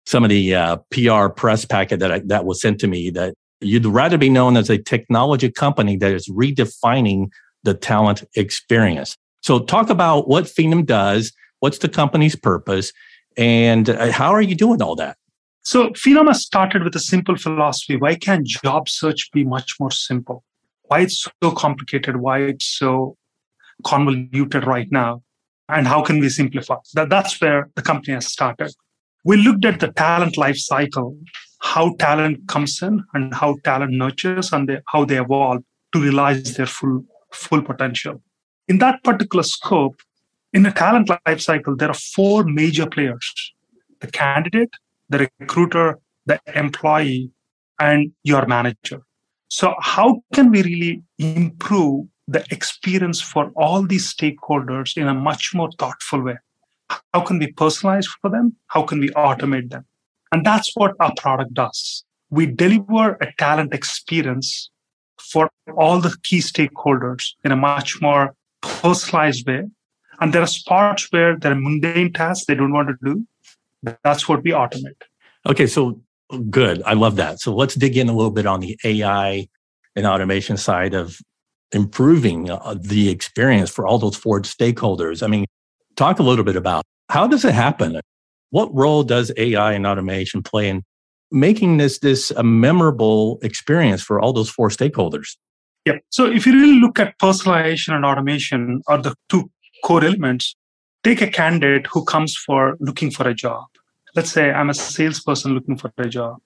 some 0.06 0.24
of 0.24 0.30
the 0.30 0.56
uh, 0.56 0.78
PR 0.92 1.30
press 1.30 1.66
packet 1.66 2.00
that 2.00 2.12
I, 2.12 2.20
that 2.26 2.46
was 2.46 2.62
sent 2.62 2.80
to 2.82 2.88
me 2.88 3.10
that 3.12 3.34
you'd 3.62 3.86
rather 3.86 4.18
be 4.18 4.30
known 4.30 4.58
as 4.58 4.70
a 4.70 4.78
technology 4.78 5.52
company 5.52 5.98
that 5.98 6.12
is 6.12 6.30
redefining 6.30 7.30
the 7.64 7.74
talent 7.74 8.24
experience. 8.36 9.18
So 9.42 9.60
talk 9.60 9.90
about 9.90 10.28
what 10.28 10.46
Phenom 10.46 10.86
does, 10.86 11.32
what's 11.60 11.80
the 11.80 11.90
company's 11.90 12.36
purpose, 12.36 12.92
and 13.38 13.90
uh, 13.90 14.12
how 14.12 14.32
are 14.32 14.42
you 14.42 14.56
doing 14.56 14.82
all 14.82 14.96
that? 14.96 15.18
So 15.64 15.90
Phenom 15.90 16.28
has 16.28 16.44
started 16.44 16.84
with 16.84 16.96
a 16.96 17.00
simple 17.00 17.36
philosophy. 17.38 17.96
Why 17.96 18.16
can't 18.16 18.46
job 18.46 18.88
search 18.88 19.32
be 19.34 19.44
much 19.44 19.76
more 19.80 19.92
simple? 19.92 20.44
Why 20.88 21.02
it's 21.02 21.28
so 21.44 21.52
complicated? 21.52 22.18
Why 22.18 22.40
it's 22.40 22.66
so 22.66 23.18
convoluted 23.84 24.66
right 24.66 24.88
now? 24.92 25.22
And 25.68 25.88
how 25.88 26.04
can 26.04 26.20
we 26.20 26.30
simplify? 26.30 26.76
That, 26.94 27.10
that's 27.10 27.40
where 27.42 27.70
the 27.76 27.82
company 27.82 28.14
has 28.14 28.28
started. 28.28 28.72
We 29.24 29.38
looked 29.38 29.66
at 29.66 29.80
the 29.80 29.88
talent 29.88 30.38
life 30.38 30.58
cycle, 30.58 31.18
how 31.60 31.96
talent 31.98 32.48
comes 32.48 32.82
in 32.84 33.04
and 33.14 33.34
how 33.34 33.56
talent 33.64 33.94
nurtures 33.94 34.54
and 34.54 34.70
they, 34.70 34.80
how 34.88 35.06
they 35.06 35.20
evolve 35.20 35.64
to 35.94 36.00
realize 36.00 36.56
their 36.56 36.68
full, 36.68 37.04
full 37.32 37.64
potential. 37.64 38.22
In 38.68 38.78
that 38.80 39.04
particular 39.04 39.44
scope, 39.44 40.00
in 40.54 40.64
the 40.64 40.72
talent 40.72 41.10
life 41.26 41.42
cycle, 41.42 41.76
there 41.76 41.90
are 41.90 42.02
four 42.16 42.44
major 42.44 42.88
players 42.88 43.54
the 44.02 44.08
candidate, 44.12 44.74
the 45.10 45.30
recruiter, 45.40 46.00
the 46.26 46.40
employee, 46.54 47.32
and 47.80 48.12
your 48.24 48.46
manager. 48.46 49.02
So, 49.48 49.76
how 49.80 50.22
can 50.34 50.52
we 50.52 50.64
really 50.64 51.04
improve 51.18 52.08
the 52.28 52.44
experience 52.52 53.22
for 53.22 53.52
all 53.56 53.86
these 53.86 54.14
stakeholders 54.14 54.98
in 54.98 55.08
a 55.08 55.14
much 55.14 55.54
more 55.54 55.70
thoughtful 55.78 56.22
way? 56.22 56.38
How 57.14 57.22
can 57.22 57.40
we 57.40 57.52
personalize 57.54 58.08
for 58.22 58.30
them? 58.30 58.56
How 58.68 58.84
can 58.84 59.00
we 59.00 59.10
automate 59.10 59.70
them? 59.70 59.86
And 60.32 60.46
that's 60.46 60.72
what 60.76 60.96
our 61.00 61.14
product 61.18 61.54
does. 61.54 62.04
We 62.30 62.46
deliver 62.48 63.18
a 63.22 63.32
talent 63.38 63.74
experience 63.74 64.70
for 65.18 65.50
all 65.78 66.00
the 66.00 66.16
key 66.24 66.40
stakeholders 66.40 67.34
in 67.44 67.52
a 67.52 67.56
much 67.56 68.02
more 68.02 68.36
personalized 68.62 69.48
way. 69.48 69.64
And 70.20 70.34
there 70.34 70.42
are 70.42 70.48
spots 70.48 71.08
where 71.12 71.38
there 71.38 71.52
are 71.52 71.60
mundane 71.60 72.14
tasks 72.14 72.46
they 72.46 72.56
don't 72.56 72.74
want 72.74 72.90
to 72.90 72.96
do. 73.04 73.26
That's 74.04 74.28
what 74.28 74.44
we 74.44 74.52
automate. 74.52 75.02
Okay, 75.46 75.68
so 75.68 76.02
good. 76.40 76.82
I 76.86 76.94
love 76.94 77.16
that. 77.18 77.40
So 77.40 77.56
let's 77.56 77.76
dig 77.76 77.98
in 77.98 78.10
a 78.10 78.14
little 78.14 78.32
bit 78.32 78.46
on 78.46 78.60
the 78.60 78.78
AI 78.84 79.48
and 79.96 80.06
automation 80.06 80.58
side 80.58 80.94
of 80.94 81.20
improving 81.72 82.50
uh, 82.50 82.76
the 82.80 83.10
experience 83.10 83.70
for 83.70 83.88
all 83.88 83.98
those 83.98 84.16
Ford 84.16 84.44
stakeholders. 84.44 85.24
I 85.24 85.28
mean, 85.28 85.46
talk 85.96 86.20
a 86.20 86.24
little 86.24 86.46
bit 86.46 86.56
about 86.56 86.84
how 87.10 87.28
does 87.28 87.46
it 87.46 87.54
happen? 87.54 88.00
What 88.50 88.74
role 88.74 89.04
does 89.04 89.32
AI 89.38 89.74
and 89.74 89.86
automation 89.86 90.44
play 90.44 90.70
in 90.70 90.84
making 91.32 91.78
this 91.78 92.00
this 92.00 92.32
a 92.32 92.44
memorable 92.44 93.40
experience 93.42 94.02
for 94.02 94.20
all 94.20 94.34
those 94.34 94.50
four 94.50 94.70
stakeholders? 94.70 95.36
Yeah. 95.86 95.98
So 96.10 96.26
if 96.26 96.46
you 96.46 96.54
really 96.54 96.80
look 96.80 97.00
at 97.00 97.18
personalization 97.20 97.94
and 97.94 98.06
automation 98.06 98.82
are 98.88 99.02
the 99.02 99.14
two 99.30 99.52
core 99.84 100.04
elements, 100.04 100.56
take 101.04 101.22
a 101.22 101.28
candidate 101.28 101.86
who 101.88 102.04
comes 102.06 102.36
for 102.36 102.76
looking 102.80 103.12
for 103.12 103.28
a 103.28 103.36
job. 103.36 103.66
Let's 104.16 104.32
say 104.32 104.52
I'm 104.52 104.70
a 104.70 104.74
salesperson 104.74 105.54
looking 105.54 105.78
for 105.78 105.92
a 105.98 106.08
job. 106.08 106.38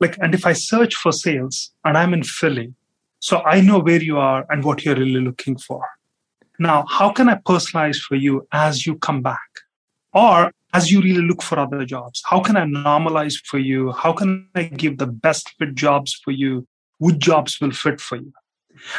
Like, 0.00 0.16
and 0.18 0.34
if 0.34 0.46
I 0.46 0.52
search 0.52 0.94
for 0.94 1.12
sales 1.12 1.72
and 1.84 1.98
I'm 1.98 2.14
in 2.14 2.22
Philly, 2.22 2.74
so 3.20 3.42
I 3.44 3.60
know 3.60 3.80
where 3.80 4.02
you 4.02 4.18
are 4.18 4.46
and 4.48 4.64
what 4.64 4.84
you're 4.84 4.94
really 4.94 5.20
looking 5.20 5.58
for. 5.58 5.82
Now, 6.58 6.86
how 6.88 7.10
can 7.10 7.28
I 7.28 7.34
personalize 7.34 7.98
for 7.98 8.14
you 8.14 8.46
as 8.52 8.86
you 8.86 8.96
come 8.98 9.22
back? 9.22 9.48
Or 10.12 10.52
as 10.72 10.90
you 10.90 11.00
really 11.00 11.22
look 11.22 11.42
for 11.42 11.58
other 11.58 11.84
jobs? 11.84 12.22
How 12.24 12.40
can 12.40 12.56
I 12.56 12.64
normalize 12.64 13.34
for 13.44 13.58
you? 13.58 13.92
How 13.92 14.12
can 14.12 14.48
I 14.54 14.64
give 14.64 14.98
the 14.98 15.06
best 15.06 15.54
fit 15.58 15.74
jobs 15.74 16.14
for 16.24 16.30
you? 16.30 16.66
Which 16.98 17.18
jobs 17.18 17.60
will 17.60 17.72
fit 17.72 18.00
for 18.00 18.16
you? 18.16 18.32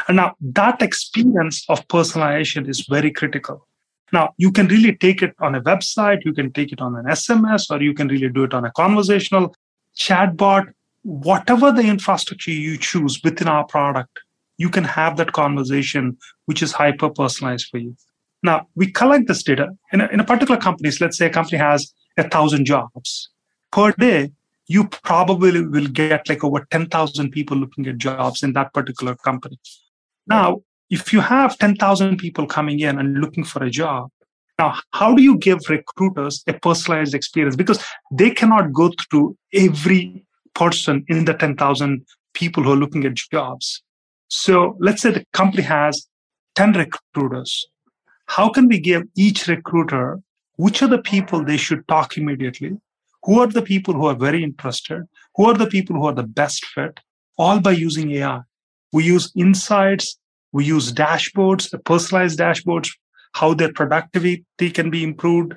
And 0.08 0.18
now 0.18 0.36
that 0.42 0.82
experience 0.82 1.66
of 1.70 1.88
personalization 1.88 2.68
is 2.68 2.86
very 2.88 3.12
critical. 3.12 3.68
Now 4.12 4.34
you 4.38 4.52
can 4.52 4.68
really 4.68 4.96
take 4.96 5.22
it 5.22 5.36
on 5.40 5.56
a 5.56 5.62
website, 5.62 6.26
you 6.26 6.34
can 6.34 6.52
take 6.52 6.72
it 6.72 6.82
on 6.82 6.96
an 6.96 7.06
SMS, 7.06 7.70
or 7.70 7.82
you 7.82 7.94
can 7.94 8.08
really 8.08 8.30
do 8.30 8.44
it 8.44 8.54
on 8.54 8.66
a 8.66 8.72
conversational 8.72 9.56
chatbot, 9.98 10.66
whatever 11.04 11.72
the 11.72 11.84
infrastructure 11.84 12.52
you 12.52 12.78
choose 12.78 13.22
within 13.24 13.48
our 13.48 13.66
product, 13.66 14.20
you 14.58 14.70
can 14.70 14.84
have 14.84 15.18
that 15.18 15.32
conversation 15.32 16.18
which 16.46 16.62
is 16.62 16.72
hyper 16.72 17.10
personalized 17.10 17.68
for 17.70 17.78
you. 17.78 17.96
Now, 18.42 18.68
we 18.76 18.92
collect 18.92 19.28
this 19.28 19.44
data 19.44 19.70
in 19.92 20.02
a, 20.02 20.08
in 20.08 20.20
a 20.20 20.24
particular 20.24 20.60
company. 20.60 20.92
So 20.92 21.06
let's 21.06 21.18
say 21.18 21.28
a 21.28 21.30
company 21.30 21.58
has 21.58 21.94
a 22.18 22.28
thousand 22.28 22.66
jobs 22.66 23.30
per 23.72 23.92
day. 23.92 24.32
You 24.68 24.88
probably 24.88 25.66
will 25.66 25.88
get 25.88 26.30
like 26.30 26.44
over 26.44 26.66
10,000 26.70 27.32
people 27.32 27.58
looking 27.58 27.88
at 27.88 27.98
jobs 27.98 28.44
in 28.44 28.54
that 28.54 28.74
particular 28.74 29.16
company. 29.16 29.60
Now, 30.28 30.62
if 30.90 31.14
you 31.14 31.22
have 31.22 31.58
10,000 31.58 32.18
people 32.18 32.46
coming 32.48 32.80
in 32.80 33.00
and 33.00 33.20
looking 33.20 33.44
for 33.44 33.64
a 33.64 33.70
job, 33.70 34.10
now 34.58 34.80
how 34.92 35.16
do 35.16 35.22
you 35.22 35.38
give 35.38 35.60
recruiters 35.70 36.44
a 36.48 36.54
personalized 36.54 37.14
experience? 37.16 37.56
Because 37.56 37.84
they 38.12 38.32
cannot 38.32 38.74
go 38.74 38.92
through 39.10 39.38
every 39.54 40.26
person 40.54 41.06
in 41.08 41.26
the 41.26 41.34
10,000 41.34 42.06
people 42.34 42.64
who 42.64 42.74
are 42.74 42.76
looking 42.76 43.06
at 43.06 43.16
jobs. 43.16 43.82
So 44.28 44.76
let's 44.80 45.02
say 45.02 45.12
the 45.12 45.26
company 45.34 45.64
has 45.64 46.08
10 46.56 46.74
recruiters. 46.74 47.68
How 48.26 48.50
can 48.50 48.68
we 48.68 48.80
give 48.80 49.04
each 49.16 49.48
recruiter 49.48 50.20
which 50.58 50.84
are 50.84 50.88
the 50.88 51.02
people 51.02 51.44
they 51.44 51.58
should 51.58 51.88
talk 51.88 52.18
immediately? 52.18 52.78
Who 53.24 53.40
are 53.40 53.48
the 53.48 53.62
people 53.62 53.94
who 53.94 54.06
are 54.08 54.16
very 54.16 54.44
interested? 54.44 55.04
Who 55.36 55.46
are 55.46 55.54
the 55.54 55.68
people 55.68 55.96
who 55.96 56.06
are 56.06 56.14
the 56.14 56.24
best 56.24 56.66
fit? 56.66 57.00
All 57.38 57.60
by 57.60 57.72
using 57.72 58.12
ai 58.12 58.42
we 58.92 59.04
use 59.04 59.32
insights 59.36 60.18
we 60.52 60.66
use 60.66 60.92
dashboards 60.92 61.72
personalized 61.84 62.40
dashboards 62.40 62.90
how 63.34 63.54
their 63.54 63.72
productivity 63.74 64.72
can 64.72 64.90
be 64.90 65.04
improved 65.04 65.54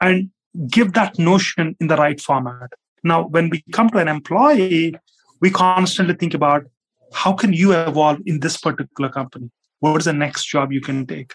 and 0.00 0.30
give 0.68 0.92
that 0.92 1.18
notion 1.18 1.76
in 1.80 1.86
the 1.86 1.96
right 1.96 2.20
format 2.20 2.72
now 3.02 3.22
when 3.26 3.48
we 3.50 3.62
come 3.72 3.88
to 3.90 3.98
an 3.98 4.08
employee 4.08 4.94
we 5.40 5.50
constantly 5.50 6.14
think 6.14 6.34
about 6.34 6.64
how 7.12 7.32
can 7.32 7.52
you 7.52 7.72
evolve 7.72 8.18
in 8.26 8.40
this 8.40 8.56
particular 8.56 9.10
company 9.10 9.50
what 9.80 9.98
is 9.98 10.04
the 10.04 10.12
next 10.12 10.46
job 10.46 10.72
you 10.72 10.80
can 10.80 11.06
take 11.06 11.34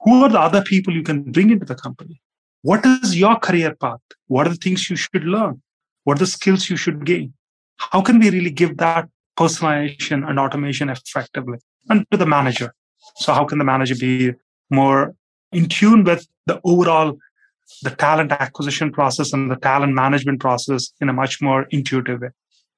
who 0.00 0.22
are 0.24 0.28
the 0.28 0.40
other 0.40 0.62
people 0.62 0.94
you 0.94 1.02
can 1.02 1.22
bring 1.32 1.50
into 1.50 1.64
the 1.64 1.74
company? 1.74 2.20
What 2.62 2.84
is 2.84 3.16
your 3.16 3.36
career 3.36 3.74
path? 3.74 4.00
What 4.26 4.46
are 4.46 4.50
the 4.50 4.56
things 4.56 4.88
you 4.90 4.96
should 4.96 5.24
learn? 5.24 5.62
What 6.04 6.16
are 6.16 6.20
the 6.20 6.26
skills 6.26 6.70
you 6.70 6.76
should 6.76 7.04
gain? 7.04 7.34
How 7.76 8.00
can 8.00 8.18
we 8.18 8.30
really 8.30 8.50
give 8.50 8.76
that 8.78 9.08
personalization 9.36 10.28
and 10.28 10.38
automation 10.38 10.88
effectively? 10.88 11.58
And 11.88 12.06
to 12.10 12.16
the 12.16 12.26
manager. 12.26 12.74
So 13.16 13.32
how 13.32 13.44
can 13.44 13.58
the 13.58 13.64
manager 13.64 13.94
be 13.94 14.34
more 14.70 15.14
in 15.52 15.68
tune 15.68 16.04
with 16.04 16.26
the 16.46 16.60
overall 16.64 17.18
the 17.82 17.90
talent 17.90 18.32
acquisition 18.32 18.90
process 18.92 19.32
and 19.32 19.50
the 19.50 19.56
talent 19.56 19.94
management 19.94 20.40
process 20.40 20.92
in 21.00 21.08
a 21.08 21.12
much 21.12 21.40
more 21.40 21.66
intuitive 21.70 22.20
way? 22.20 22.28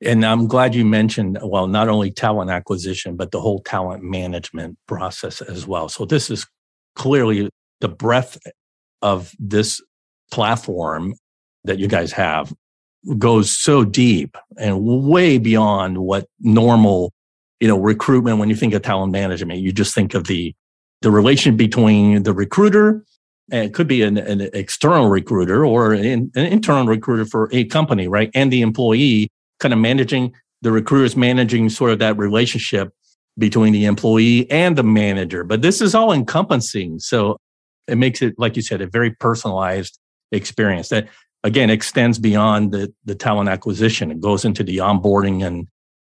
And 0.02 0.24
I'm 0.24 0.46
glad 0.46 0.74
you 0.74 0.84
mentioned, 0.84 1.38
well, 1.42 1.66
not 1.66 1.88
only 1.88 2.10
talent 2.10 2.50
acquisition, 2.50 3.16
but 3.16 3.32
the 3.32 3.40
whole 3.40 3.60
talent 3.60 4.02
management 4.02 4.78
process 4.86 5.42
as 5.42 5.66
well. 5.66 5.88
So 5.88 6.06
this 6.06 6.30
is 6.30 6.46
clearly 6.96 7.50
the 7.80 7.88
breadth 7.88 8.38
of 9.02 9.34
this 9.38 9.82
platform 10.30 11.14
that 11.64 11.78
you 11.78 11.86
guys 11.86 12.12
have 12.12 12.52
goes 13.18 13.50
so 13.50 13.84
deep 13.84 14.36
and 14.58 14.82
way 14.82 15.38
beyond 15.38 15.98
what 15.98 16.26
normal 16.40 17.12
you 17.60 17.68
know 17.68 17.78
recruitment 17.78 18.38
when 18.38 18.48
you 18.48 18.56
think 18.56 18.74
of 18.74 18.82
talent 18.82 19.12
management 19.12 19.60
you 19.60 19.72
just 19.72 19.94
think 19.94 20.14
of 20.14 20.26
the 20.26 20.54
the 21.02 21.10
relation 21.10 21.56
between 21.56 22.22
the 22.24 22.32
recruiter 22.32 23.04
and 23.52 23.64
it 23.64 23.74
could 23.74 23.88
be 23.88 24.02
an, 24.02 24.16
an 24.16 24.48
external 24.52 25.08
recruiter 25.08 25.64
or 25.64 25.92
an, 25.92 26.30
an, 26.34 26.46
internal 26.46 26.86
recruiter 26.86 27.24
for 27.24 27.48
a 27.52 27.64
company 27.64 28.08
right 28.08 28.30
and 28.34 28.52
the 28.52 28.62
employee 28.62 29.28
kind 29.58 29.72
of 29.72 29.78
managing 29.78 30.32
the 30.62 30.72
recruiters 30.72 31.16
managing 31.16 31.68
sort 31.68 31.90
of 31.90 31.98
that 31.98 32.16
relationship 32.18 32.92
between 33.38 33.72
the 33.72 33.86
employee 33.86 34.50
and 34.50 34.76
the 34.76 34.82
manager. 34.82 35.44
But 35.44 35.62
this 35.62 35.80
is 35.80 35.94
all 35.94 36.12
encompassing. 36.12 36.98
So 36.98 37.38
it 37.88 37.96
makes 37.96 38.22
it, 38.22 38.34
like 38.38 38.56
you 38.56 38.62
said, 38.62 38.80
a 38.80 38.86
very 38.86 39.10
personalized 39.10 39.98
experience 40.32 40.88
that 40.90 41.08
again 41.42 41.70
extends 41.70 42.18
beyond 42.18 42.72
the, 42.72 42.92
the 43.04 43.14
talent 43.14 43.48
acquisition. 43.48 44.10
It 44.10 44.20
goes 44.20 44.44
into 44.44 44.62
the 44.62 44.78
onboarding 44.78 45.44
and 45.44 45.66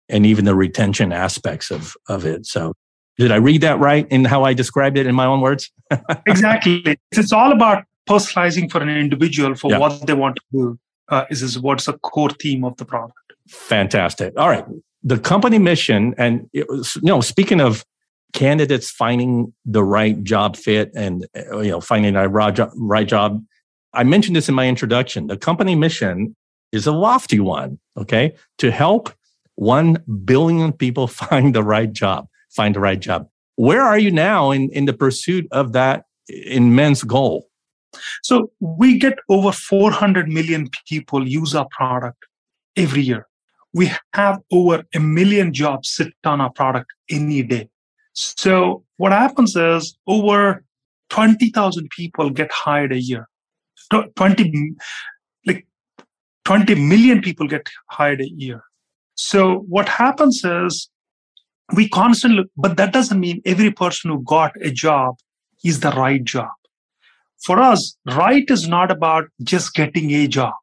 and 0.09 0.25
even 0.25 0.45
the 0.45 0.55
retention 0.55 1.11
aspects 1.11 1.71
of, 1.71 1.95
of 2.09 2.25
it. 2.25 2.45
So 2.45 2.73
did 3.17 3.31
I 3.31 3.37
read 3.37 3.61
that 3.61 3.79
right 3.79 4.07
in 4.09 4.25
how 4.25 4.43
I 4.43 4.53
described 4.53 4.97
it 4.97 5.05
in 5.07 5.15
my 5.15 5.25
own 5.25 5.41
words? 5.41 5.71
exactly. 6.25 6.97
It's 7.11 7.31
all 7.31 7.51
about 7.51 7.85
personalizing 8.07 8.71
for 8.71 8.81
an 8.81 8.89
individual 8.89 9.55
for 9.55 9.71
yeah. 9.71 9.77
what 9.77 10.05
they 10.05 10.13
want 10.13 10.37
to 10.37 10.41
do. 10.51 10.79
Uh, 11.09 11.25
is, 11.29 11.41
is 11.41 11.59
what's 11.59 11.85
the 11.85 11.93
core 11.99 12.29
theme 12.29 12.63
of 12.63 12.77
the 12.77 12.85
product. 12.85 13.17
Fantastic. 13.47 14.33
All 14.37 14.49
right 14.49 14.65
the 15.03 15.19
company 15.19 15.59
mission, 15.59 16.15
and 16.17 16.49
it 16.53 16.67
was, 16.69 16.95
you 16.95 17.01
know, 17.03 17.21
speaking 17.21 17.59
of 17.59 17.85
candidates 18.31 18.89
finding 18.89 19.53
the 19.65 19.83
right 19.83 20.23
job 20.23 20.55
fit 20.55 20.91
and 20.95 21.27
you 21.35 21.69
know 21.69 21.81
finding 21.81 22.15
a 22.15 22.27
right 22.27 23.07
job, 23.07 23.43
I 23.93 24.03
mentioned 24.03 24.35
this 24.35 24.49
in 24.49 24.55
my 24.55 24.67
introduction. 24.67 25.27
The 25.27 25.37
company 25.37 25.75
mission 25.75 26.35
is 26.71 26.87
a 26.87 26.91
lofty 26.91 27.39
one. 27.39 27.79
Okay, 27.97 28.33
to 28.59 28.71
help 28.71 29.13
one 29.55 30.03
billion 30.25 30.73
people 30.73 31.07
find 31.21 31.53
the 31.53 31.63
right 31.63 31.91
job, 31.91 32.27
find 32.55 32.75
the 32.75 32.79
right 32.79 32.99
job. 32.99 33.27
Where 33.55 33.81
are 33.81 33.99
you 33.99 34.11
now 34.11 34.51
in 34.51 34.69
in 34.71 34.85
the 34.85 34.93
pursuit 34.93 35.47
of 35.51 35.73
that 35.73 36.05
immense 36.27 37.03
goal? 37.03 37.47
So 38.23 38.51
we 38.59 38.97
get 38.97 39.19
over 39.29 39.51
400 39.51 40.27
million 40.27 40.67
people 40.87 41.27
use 41.27 41.53
our 41.53 41.67
product 41.71 42.17
every 42.75 43.03
year 43.03 43.27
we 43.73 43.91
have 44.13 44.39
over 44.51 44.83
a 44.93 44.99
million 44.99 45.51
jobs 45.51 45.89
sit 45.89 46.13
on 46.23 46.39
our 46.39 46.51
product 46.51 46.91
any 47.09 47.41
day. 47.43 47.69
So 48.13 48.83
what 48.97 49.11
happens 49.11 49.55
is 49.55 49.97
over 50.07 50.63
20,000 51.09 51.89
people 51.89 52.29
get 52.29 52.51
hired 52.51 52.93
a 52.93 53.01
year. 53.01 53.27
20, 54.15 54.75
like 55.45 55.67
20 56.45 56.75
million 56.75 57.21
people 57.21 57.47
get 57.47 57.67
hired 57.89 58.21
a 58.21 58.29
year. 58.29 58.63
So 59.15 59.59
what 59.69 59.87
happens 59.87 60.43
is 60.43 60.89
we 61.73 61.87
constantly, 61.89 62.45
but 62.57 62.77
that 62.77 62.93
doesn't 62.93 63.19
mean 63.19 63.41
every 63.45 63.71
person 63.71 64.11
who 64.11 64.23
got 64.23 64.53
a 64.61 64.71
job 64.71 65.15
is 65.63 65.79
the 65.79 65.91
right 65.91 66.23
job. 66.23 66.51
For 67.41 67.59
us, 67.59 67.97
right 68.05 68.45
is 68.49 68.67
not 68.67 68.91
about 68.91 69.25
just 69.43 69.73
getting 69.73 70.11
a 70.11 70.27
job. 70.27 70.53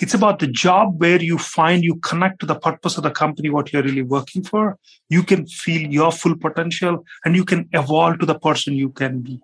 It's 0.00 0.14
about 0.14 0.40
the 0.40 0.46
job 0.46 1.00
where 1.00 1.22
you 1.22 1.38
find 1.38 1.84
you 1.84 1.96
connect 1.96 2.40
to 2.40 2.46
the 2.46 2.58
purpose 2.58 2.96
of 2.96 3.04
the 3.04 3.10
company, 3.10 3.50
what 3.50 3.72
you're 3.72 3.82
really 3.82 4.02
working 4.02 4.42
for. 4.42 4.78
You 5.08 5.22
can 5.22 5.46
feel 5.46 5.82
your 5.82 6.10
full 6.10 6.36
potential 6.36 7.04
and 7.24 7.36
you 7.36 7.44
can 7.44 7.68
evolve 7.72 8.18
to 8.18 8.26
the 8.26 8.38
person 8.38 8.74
you 8.74 8.90
can 8.90 9.20
be. 9.20 9.40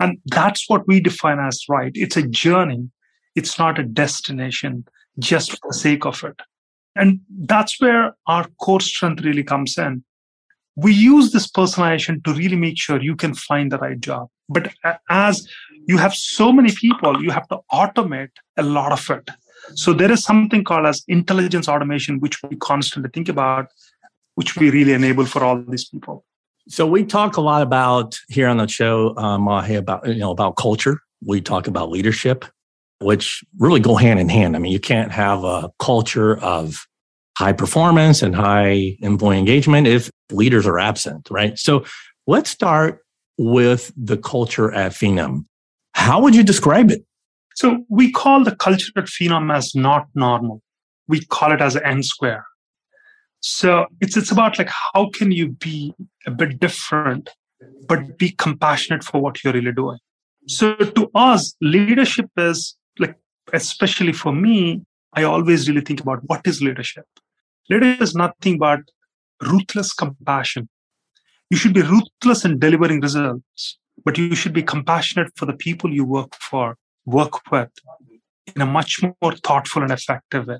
And 0.00 0.18
that's 0.26 0.68
what 0.68 0.86
we 0.86 1.00
define 1.00 1.38
as 1.38 1.64
right. 1.68 1.92
It's 1.94 2.16
a 2.16 2.26
journey. 2.26 2.90
It's 3.34 3.58
not 3.58 3.78
a 3.78 3.84
destination 3.84 4.86
just 5.18 5.52
for 5.52 5.68
the 5.68 5.74
sake 5.74 6.04
of 6.04 6.22
it. 6.24 6.38
And 6.96 7.20
that's 7.28 7.80
where 7.80 8.16
our 8.26 8.46
core 8.60 8.80
strength 8.80 9.22
really 9.22 9.44
comes 9.44 9.76
in. 9.78 10.04
We 10.76 10.92
use 10.92 11.32
this 11.32 11.50
personalization 11.50 12.22
to 12.24 12.34
really 12.34 12.56
make 12.56 12.78
sure 12.78 13.00
you 13.00 13.16
can 13.16 13.34
find 13.34 13.72
the 13.72 13.78
right 13.78 13.98
job. 13.98 14.28
But 14.48 14.72
as 15.08 15.48
you 15.88 15.98
have 15.98 16.14
so 16.14 16.52
many 16.52 16.72
people, 16.72 17.22
you 17.22 17.30
have 17.30 17.48
to 17.48 17.60
automate 17.72 18.30
a 18.56 18.62
lot 18.62 18.92
of 18.92 19.10
it. 19.10 19.30
So 19.74 19.92
there 19.92 20.10
is 20.10 20.22
something 20.22 20.64
called 20.64 20.86
as 20.86 21.02
intelligence 21.08 21.68
automation, 21.68 22.20
which 22.20 22.42
we 22.42 22.56
constantly 22.56 23.10
think 23.12 23.28
about, 23.28 23.66
which 24.34 24.56
we 24.56 24.70
really 24.70 24.92
enable 24.92 25.26
for 25.26 25.42
all 25.42 25.60
these 25.62 25.88
people. 25.88 26.24
So 26.68 26.86
we 26.86 27.04
talk 27.04 27.36
a 27.36 27.40
lot 27.40 27.62
about 27.62 28.18
here 28.28 28.48
on 28.48 28.58
the 28.58 28.68
show, 28.68 29.16
um, 29.16 29.42
Mahe, 29.42 29.76
about 29.76 30.06
you 30.06 30.18
know 30.18 30.30
about 30.30 30.56
culture. 30.56 31.00
We 31.24 31.40
talk 31.40 31.66
about 31.66 31.90
leadership, 31.90 32.44
which 33.00 33.44
really 33.58 33.80
go 33.80 33.94
hand 33.96 34.18
in 34.18 34.28
hand. 34.28 34.56
I 34.56 34.58
mean, 34.58 34.72
you 34.72 34.80
can't 34.80 35.12
have 35.12 35.44
a 35.44 35.70
culture 35.78 36.38
of 36.38 36.86
high 37.36 37.52
performance 37.52 38.22
and 38.22 38.34
high 38.34 38.96
employee 39.00 39.38
engagement 39.38 39.86
if 39.86 40.10
leaders 40.30 40.66
are 40.66 40.78
absent, 40.78 41.28
right? 41.30 41.58
So 41.58 41.84
let's 42.26 42.50
start 42.50 43.00
with 43.38 43.92
the 43.96 44.16
culture 44.16 44.72
at 44.72 44.92
Phenom. 44.92 45.44
How 45.92 46.20
would 46.20 46.34
you 46.34 46.42
describe 46.42 46.90
it? 46.90 47.04
So 47.54 47.84
we 47.88 48.10
call 48.12 48.44
the 48.44 48.54
culture 48.56 48.92
at 48.96 49.04
Phenom 49.04 49.54
as 49.54 49.74
not 49.74 50.08
normal. 50.14 50.62
We 51.08 51.24
call 51.26 51.52
it 51.52 51.60
as 51.60 51.76
N 51.76 52.02
square. 52.02 52.46
So 53.40 53.86
it's 54.00 54.16
it's 54.16 54.30
about 54.30 54.58
like 54.58 54.70
how 54.92 55.10
can 55.10 55.30
you 55.30 55.48
be 55.48 55.94
a 56.26 56.30
bit 56.30 56.58
different, 56.58 57.30
but 57.86 58.18
be 58.18 58.30
compassionate 58.30 59.04
for 59.04 59.20
what 59.20 59.44
you're 59.44 59.52
really 59.52 59.72
doing. 59.72 59.98
So 60.48 60.74
to 60.74 61.10
us, 61.14 61.54
leadership 61.60 62.30
is 62.36 62.76
especially 63.52 64.12
for 64.12 64.32
me, 64.32 64.82
I 65.12 65.22
always 65.22 65.68
really 65.68 65.80
think 65.80 66.00
about 66.00 66.20
what 66.26 66.46
is 66.46 66.62
leadership. 66.62 67.06
Leadership 67.70 68.02
is 68.02 68.14
nothing 68.14 68.58
but 68.58 68.80
ruthless 69.42 69.92
compassion. 69.92 70.68
You 71.50 71.56
should 71.56 71.74
be 71.74 71.82
ruthless 71.82 72.44
in 72.44 72.58
delivering 72.58 73.00
results, 73.00 73.78
but 74.04 74.18
you 74.18 74.34
should 74.34 74.52
be 74.52 74.62
compassionate 74.62 75.32
for 75.36 75.46
the 75.46 75.52
people 75.52 75.92
you 75.92 76.04
work 76.04 76.34
for 76.36 76.76
work 77.04 77.50
with 77.50 77.70
in 78.54 78.62
a 78.62 78.66
much 78.66 79.00
more 79.02 79.32
thoughtful 79.44 79.82
and 79.82 79.92
effective 79.92 80.46
way. 80.46 80.58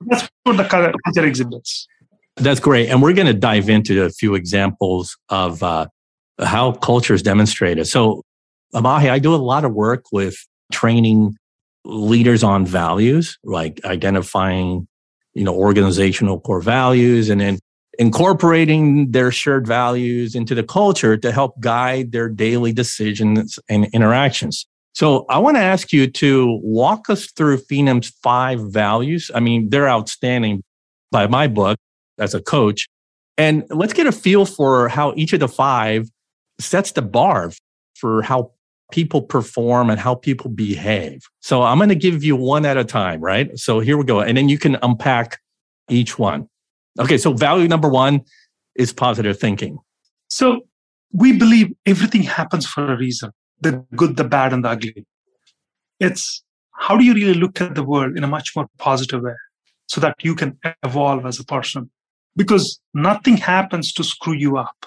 That's 0.00 0.28
what 0.44 0.56
the 0.56 0.64
culture 0.64 1.26
exhibits. 1.26 1.88
That's 2.36 2.60
great. 2.60 2.88
And 2.88 3.02
we're 3.02 3.14
going 3.14 3.26
to 3.26 3.34
dive 3.34 3.68
into 3.68 4.04
a 4.04 4.10
few 4.10 4.36
examples 4.36 5.16
of 5.28 5.62
uh, 5.62 5.86
how 6.40 6.72
culture 6.72 7.14
is 7.14 7.22
demonstrated. 7.22 7.88
So, 7.88 8.22
Mahe, 8.72 9.10
I 9.10 9.18
do 9.18 9.34
a 9.34 9.36
lot 9.36 9.64
of 9.64 9.74
work 9.74 10.04
with 10.12 10.36
training 10.72 11.36
leaders 11.88 12.44
on 12.44 12.66
values, 12.66 13.38
like 13.42 13.80
identifying, 13.84 14.86
you 15.34 15.42
know, 15.42 15.54
organizational 15.54 16.38
core 16.40 16.60
values 16.60 17.30
and 17.30 17.40
then 17.40 17.58
incorporating 17.98 19.10
their 19.10 19.32
shared 19.32 19.66
values 19.66 20.34
into 20.34 20.54
the 20.54 20.62
culture 20.62 21.16
to 21.16 21.32
help 21.32 21.58
guide 21.60 22.12
their 22.12 22.28
daily 22.28 22.72
decisions 22.72 23.58
and 23.68 23.86
interactions. 23.92 24.66
So 24.92 25.24
I 25.28 25.38
want 25.38 25.56
to 25.56 25.62
ask 25.62 25.92
you 25.92 26.08
to 26.08 26.60
walk 26.62 27.08
us 27.08 27.30
through 27.32 27.58
Phenom's 27.58 28.08
five 28.22 28.60
values. 28.60 29.30
I 29.34 29.40
mean, 29.40 29.70
they're 29.70 29.88
outstanding 29.88 30.62
by 31.10 31.26
my 31.26 31.46
book 31.48 31.78
as 32.18 32.34
a 32.34 32.40
coach. 32.40 32.86
And 33.36 33.64
let's 33.70 33.92
get 33.92 34.06
a 34.06 34.12
feel 34.12 34.44
for 34.44 34.88
how 34.88 35.14
each 35.16 35.32
of 35.32 35.40
the 35.40 35.48
five 35.48 36.08
sets 36.58 36.92
the 36.92 37.02
bar 37.02 37.52
for 37.94 38.22
how 38.22 38.52
people 38.90 39.22
perform 39.22 39.90
and 39.90 40.00
how 40.00 40.14
people 40.14 40.50
behave. 40.50 41.20
So 41.40 41.62
I'm 41.62 41.78
going 41.78 41.90
to 41.90 41.94
give 41.94 42.24
you 42.24 42.36
one 42.36 42.64
at 42.64 42.76
a 42.76 42.84
time, 42.84 43.20
right? 43.20 43.50
So 43.58 43.80
here 43.80 43.96
we 43.98 44.04
go. 44.04 44.20
And 44.20 44.36
then 44.36 44.48
you 44.48 44.58
can 44.58 44.78
unpack 44.82 45.38
each 45.88 46.18
one. 46.18 46.48
Okay. 46.98 47.18
So 47.18 47.32
value 47.32 47.68
number 47.68 47.88
one 47.88 48.22
is 48.74 48.92
positive 48.92 49.38
thinking. 49.38 49.78
So 50.28 50.62
we 51.12 51.32
believe 51.32 51.72
everything 51.86 52.22
happens 52.22 52.66
for 52.66 52.92
a 52.92 52.96
reason 52.96 53.30
the 53.60 53.84
good, 53.96 54.16
the 54.16 54.24
bad, 54.24 54.52
and 54.52 54.64
the 54.64 54.68
ugly. 54.68 55.04
It's 55.98 56.44
how 56.74 56.96
do 56.96 57.04
you 57.04 57.12
really 57.12 57.34
look 57.34 57.60
at 57.60 57.74
the 57.74 57.82
world 57.82 58.16
in 58.16 58.22
a 58.22 58.28
much 58.28 58.54
more 58.54 58.68
positive 58.78 59.22
way 59.22 59.34
so 59.88 60.00
that 60.00 60.14
you 60.22 60.34
can 60.36 60.56
evolve 60.84 61.26
as 61.26 61.40
a 61.40 61.44
person? 61.44 61.90
Because 62.36 62.80
nothing 62.94 63.36
happens 63.36 63.92
to 63.94 64.04
screw 64.04 64.34
you 64.34 64.56
up. 64.58 64.86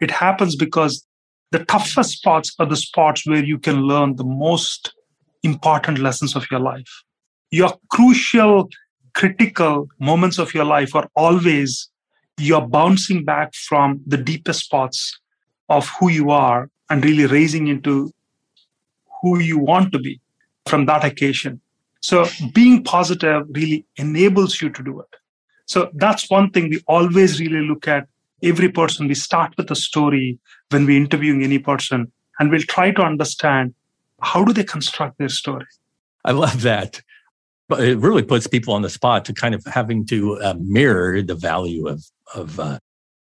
It 0.00 0.10
happens 0.10 0.56
because 0.56 1.06
the 1.52 1.64
toughest 1.66 2.12
spots 2.12 2.54
are 2.58 2.66
the 2.66 2.76
spots 2.76 3.26
where 3.26 3.44
you 3.44 3.58
can 3.58 3.82
learn 3.82 4.16
the 4.16 4.24
most 4.24 4.94
important 5.42 5.98
lessons 5.98 6.34
of 6.34 6.50
your 6.50 6.60
life. 6.60 7.02
Your 7.50 7.74
crucial, 7.90 8.70
critical 9.14 9.88
moments 10.00 10.38
of 10.38 10.54
your 10.54 10.64
life 10.64 10.94
are 10.94 11.08
always 11.14 11.90
you're 12.38 12.66
bouncing 12.66 13.24
back 13.26 13.54
from 13.54 14.00
the 14.06 14.16
deepest 14.16 14.64
spots 14.64 15.20
of 15.68 15.90
who 16.00 16.08
you 16.10 16.30
are 16.30 16.70
and 16.88 17.04
really 17.04 17.26
raising 17.26 17.68
into 17.68 18.10
who 19.20 19.38
you 19.38 19.58
want 19.58 19.92
to 19.92 19.98
be 19.98 20.20
from 20.66 20.86
that 20.86 21.04
occasion. 21.04 21.60
So 22.00 22.24
being 22.54 22.82
positive 22.82 23.46
really 23.50 23.84
enables 23.96 24.62
you 24.62 24.70
to 24.70 24.82
do 24.82 25.00
it. 25.00 25.18
So 25.66 25.90
that's 25.94 26.30
one 26.30 26.50
thing 26.50 26.70
we 26.70 26.82
always 26.88 27.38
really 27.38 27.60
look 27.60 27.86
at 27.86 28.08
every 28.42 28.70
person. 28.70 29.06
We 29.06 29.14
start 29.14 29.54
with 29.58 29.70
a 29.70 29.76
story 29.76 30.38
when 30.72 30.86
we're 30.86 30.96
interviewing 30.96 31.42
any 31.42 31.58
person 31.58 32.10
and 32.38 32.50
we'll 32.50 32.62
try 32.62 32.90
to 32.90 33.02
understand 33.02 33.74
how 34.20 34.44
do 34.44 34.52
they 34.52 34.64
construct 34.64 35.18
their 35.18 35.28
story. 35.28 35.66
I 36.24 36.32
love 36.32 36.62
that. 36.62 37.00
But 37.68 37.80
it 37.80 37.98
really 37.98 38.22
puts 38.22 38.46
people 38.46 38.74
on 38.74 38.82
the 38.82 38.90
spot 38.90 39.24
to 39.26 39.32
kind 39.32 39.54
of 39.54 39.64
having 39.64 40.06
to 40.06 40.40
uh, 40.40 40.54
mirror 40.60 41.22
the 41.22 41.34
value 41.34 41.88
of, 41.88 42.04
of 42.34 42.60
uh, 42.60 42.78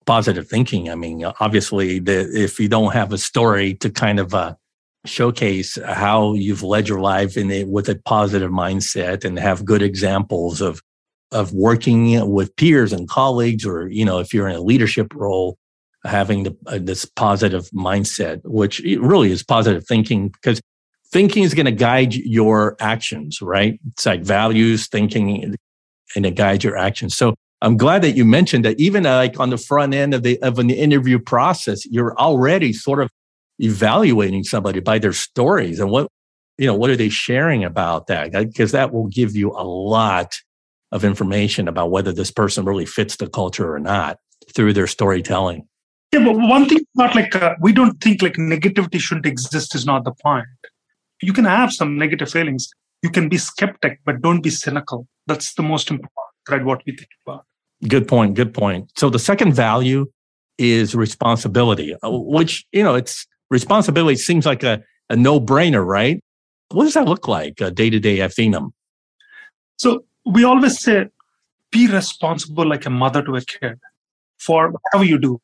positive 0.06 0.48
thinking. 0.48 0.90
I 0.90 0.94
mean, 0.94 1.24
obviously, 1.40 1.98
the, 1.98 2.28
if 2.34 2.58
you 2.58 2.68
don't 2.68 2.92
have 2.92 3.12
a 3.12 3.18
story 3.18 3.74
to 3.74 3.90
kind 3.90 4.18
of 4.18 4.34
uh, 4.34 4.54
showcase 5.04 5.78
how 5.84 6.34
you've 6.34 6.62
led 6.62 6.88
your 6.88 7.00
life 7.00 7.36
in 7.36 7.50
it 7.50 7.68
with 7.68 7.88
a 7.88 7.94
positive 8.04 8.50
mindset 8.50 9.24
and 9.24 9.38
have 9.38 9.64
good 9.64 9.82
examples 9.82 10.60
of 10.60 10.82
of 11.32 11.52
working 11.52 12.28
with 12.28 12.56
peers 12.56 12.92
and 12.92 13.08
colleagues, 13.08 13.64
or 13.64 13.88
you 13.88 14.04
know, 14.04 14.18
if 14.18 14.34
you're 14.34 14.48
in 14.48 14.56
a 14.56 14.60
leadership 14.60 15.14
role, 15.14 15.56
having 16.04 16.44
the, 16.44 16.56
uh, 16.66 16.78
this 16.80 17.04
positive 17.04 17.68
mindset, 17.70 18.40
which 18.44 18.80
really 18.80 19.30
is 19.30 19.42
positive 19.42 19.86
thinking, 19.86 20.28
because 20.28 20.60
thinking 21.12 21.42
is 21.42 21.54
going 21.54 21.66
to 21.66 21.72
guide 21.72 22.14
your 22.14 22.76
actions, 22.80 23.42
right? 23.42 23.78
It's 23.92 24.06
like 24.06 24.22
values, 24.22 24.88
thinking, 24.88 25.56
and 26.16 26.26
it 26.26 26.34
guides 26.34 26.64
your 26.64 26.76
actions. 26.76 27.16
So 27.16 27.34
I'm 27.62 27.76
glad 27.76 28.02
that 28.02 28.12
you 28.12 28.24
mentioned 28.24 28.64
that 28.64 28.80
even 28.80 29.04
uh, 29.04 29.16
like 29.16 29.38
on 29.38 29.50
the 29.50 29.58
front 29.58 29.94
end 29.94 30.14
of 30.14 30.22
the 30.22 30.40
of 30.42 30.58
an 30.58 30.70
interview 30.70 31.18
process, 31.18 31.84
you're 31.86 32.16
already 32.18 32.72
sort 32.72 33.02
of 33.02 33.10
evaluating 33.58 34.44
somebody 34.44 34.80
by 34.80 34.98
their 34.98 35.12
stories 35.12 35.80
and 35.80 35.90
what 35.90 36.08
you 36.56 36.66
know 36.66 36.74
what 36.74 36.88
are 36.88 36.96
they 36.96 37.10
sharing 37.10 37.62
about 37.62 38.06
that 38.06 38.32
because 38.32 38.72
that 38.72 38.92
will 38.92 39.06
give 39.08 39.36
you 39.36 39.50
a 39.50 39.64
lot 39.64 40.34
of 40.92 41.04
information 41.04 41.68
about 41.68 41.90
whether 41.90 42.12
this 42.12 42.30
person 42.30 42.64
really 42.64 42.86
fits 42.86 43.16
the 43.16 43.28
culture 43.28 43.72
or 43.74 43.78
not 43.78 44.18
through 44.54 44.72
their 44.72 44.86
storytelling. 44.86 45.68
Yeah, 46.12 46.24
but 46.24 46.36
one 46.36 46.68
thing 46.68 46.80
not 46.96 47.14
like 47.14 47.36
uh, 47.36 47.54
we 47.60 47.72
don't 47.72 48.00
think 48.00 48.20
like 48.20 48.34
negativity 48.34 48.98
shouldn't 48.98 49.26
exist 49.26 49.74
is 49.74 49.86
not 49.86 50.04
the 50.04 50.12
point. 50.12 50.46
You 51.22 51.32
can 51.32 51.44
have 51.44 51.72
some 51.72 51.96
negative 51.96 52.30
feelings. 52.30 52.68
You 53.02 53.10
can 53.10 53.28
be 53.28 53.38
skeptic, 53.38 54.00
but 54.04 54.20
don't 54.20 54.42
be 54.42 54.50
cynical. 54.50 55.06
That's 55.26 55.54
the 55.54 55.62
most 55.62 55.90
important, 55.90 56.10
right? 56.48 56.64
What 56.64 56.82
we 56.84 56.96
think 56.96 57.10
about. 57.26 57.44
Good 57.86 58.08
point. 58.08 58.34
Good 58.34 58.52
point. 58.52 58.90
So 58.96 59.08
the 59.08 59.18
second 59.18 59.52
value 59.54 60.06
is 60.58 60.94
responsibility, 60.94 61.94
uh, 62.02 62.10
which, 62.10 62.66
you 62.72 62.82
know, 62.82 62.94
it's 62.94 63.26
responsibility 63.50 64.16
seems 64.16 64.44
like 64.44 64.62
a, 64.62 64.82
a 65.08 65.16
no 65.16 65.40
brainer, 65.40 65.84
right? 65.84 66.22
What 66.72 66.84
does 66.84 66.94
that 66.94 67.06
look 67.06 67.26
like 67.28 67.56
day 67.74 67.88
to 67.88 68.00
day 68.00 68.20
at 68.20 68.32
Phenom? 68.32 68.72
So 69.76 70.04
we 70.26 70.44
always 70.44 70.80
say, 70.80 71.06
be 71.70 71.86
responsible 71.86 72.66
like 72.66 72.84
a 72.84 72.90
mother 72.90 73.22
to 73.22 73.36
a 73.36 73.40
kid 73.40 73.78
for 74.38 74.70
whatever 74.70 75.04
you 75.04 75.18
do, 75.18 75.40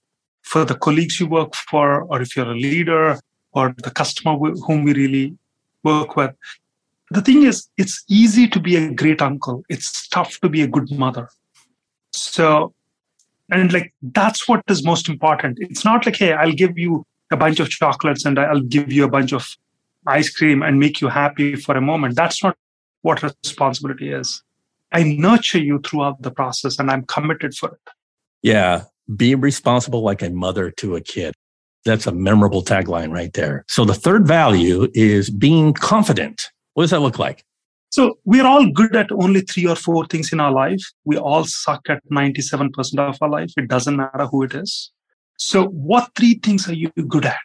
for 0.46 0.64
the 0.64 0.76
colleagues 0.76 1.18
you 1.18 1.26
work 1.26 1.54
for, 1.54 2.02
or 2.04 2.22
if 2.22 2.36
you're 2.36 2.50
a 2.50 2.54
leader 2.54 3.18
or 3.52 3.74
the 3.82 3.90
customer 3.90 4.36
whom 4.36 4.84
we 4.84 4.94
really 4.94 5.36
work 5.82 6.14
with. 6.14 6.32
The 7.10 7.20
thing 7.20 7.42
is, 7.42 7.68
it's 7.76 8.04
easy 8.08 8.46
to 8.48 8.60
be 8.60 8.76
a 8.76 8.92
great 8.92 9.20
uncle. 9.20 9.64
It's 9.68 10.08
tough 10.08 10.38
to 10.40 10.48
be 10.48 10.62
a 10.62 10.68
good 10.68 10.90
mother. 10.92 11.28
So, 12.12 12.74
and 13.50 13.72
like 13.72 13.92
that's 14.02 14.48
what 14.48 14.62
is 14.68 14.84
most 14.84 15.08
important. 15.08 15.58
It's 15.60 15.84
not 15.84 16.06
like, 16.06 16.16
hey, 16.16 16.32
I'll 16.32 16.52
give 16.52 16.78
you 16.78 17.04
a 17.32 17.36
bunch 17.36 17.58
of 17.58 17.68
chocolates 17.68 18.24
and 18.24 18.38
I'll 18.38 18.60
give 18.60 18.92
you 18.92 19.04
a 19.04 19.10
bunch 19.10 19.32
of 19.32 19.48
ice 20.06 20.30
cream 20.30 20.62
and 20.62 20.78
make 20.78 21.00
you 21.00 21.08
happy 21.08 21.56
for 21.56 21.76
a 21.76 21.80
moment. 21.80 22.14
That's 22.14 22.42
not 22.42 22.56
what 23.02 23.22
responsibility 23.22 24.12
is. 24.12 24.42
I 24.92 25.02
nurture 25.02 25.58
you 25.58 25.80
throughout 25.80 26.22
the 26.22 26.30
process 26.30 26.78
and 26.78 26.90
I'm 26.90 27.04
committed 27.04 27.54
for 27.54 27.70
it. 27.70 27.90
Yeah. 28.42 28.84
Be 29.14 29.34
responsible 29.34 30.02
like 30.02 30.22
a 30.22 30.30
mother 30.30 30.70
to 30.72 30.96
a 30.96 31.00
kid. 31.00 31.34
That's 31.84 32.06
a 32.06 32.12
memorable 32.12 32.64
tagline 32.64 33.12
right 33.12 33.32
there. 33.32 33.64
So 33.68 33.84
the 33.84 33.94
third 33.94 34.26
value 34.26 34.88
is 34.94 35.30
being 35.30 35.72
confident. 35.72 36.50
What 36.74 36.82
does 36.82 36.90
that 36.90 37.00
look 37.00 37.18
like? 37.18 37.44
So 37.90 38.18
we're 38.24 38.46
all 38.46 38.70
good 38.70 38.96
at 38.96 39.12
only 39.12 39.40
three 39.42 39.66
or 39.66 39.76
four 39.76 40.06
things 40.06 40.32
in 40.32 40.40
our 40.40 40.50
life. 40.50 40.82
We 41.04 41.16
all 41.16 41.44
suck 41.44 41.88
at 41.88 42.02
97% 42.10 42.98
of 42.98 43.16
our 43.20 43.30
life. 43.30 43.52
It 43.56 43.68
doesn't 43.68 43.96
matter 43.96 44.26
who 44.26 44.42
it 44.42 44.54
is. 44.54 44.90
So 45.38 45.66
what 45.68 46.10
three 46.16 46.40
things 46.42 46.68
are 46.68 46.74
you 46.74 46.90
good 47.06 47.26
at? 47.26 47.38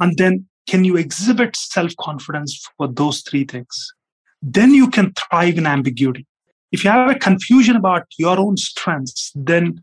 And 0.00 0.16
then 0.16 0.46
can 0.66 0.84
you 0.84 0.96
exhibit 0.96 1.56
self 1.56 1.92
confidence 1.98 2.66
for 2.76 2.88
those 2.88 3.22
three 3.22 3.44
things? 3.44 3.92
Then 4.42 4.72
you 4.72 4.88
can 4.88 5.12
thrive 5.12 5.58
in 5.58 5.66
ambiguity. 5.66 6.26
If 6.72 6.84
you 6.84 6.90
have 6.90 7.10
a 7.10 7.18
confusion 7.18 7.76
about 7.76 8.06
your 8.18 8.38
own 8.38 8.56
strengths, 8.56 9.32
then 9.34 9.82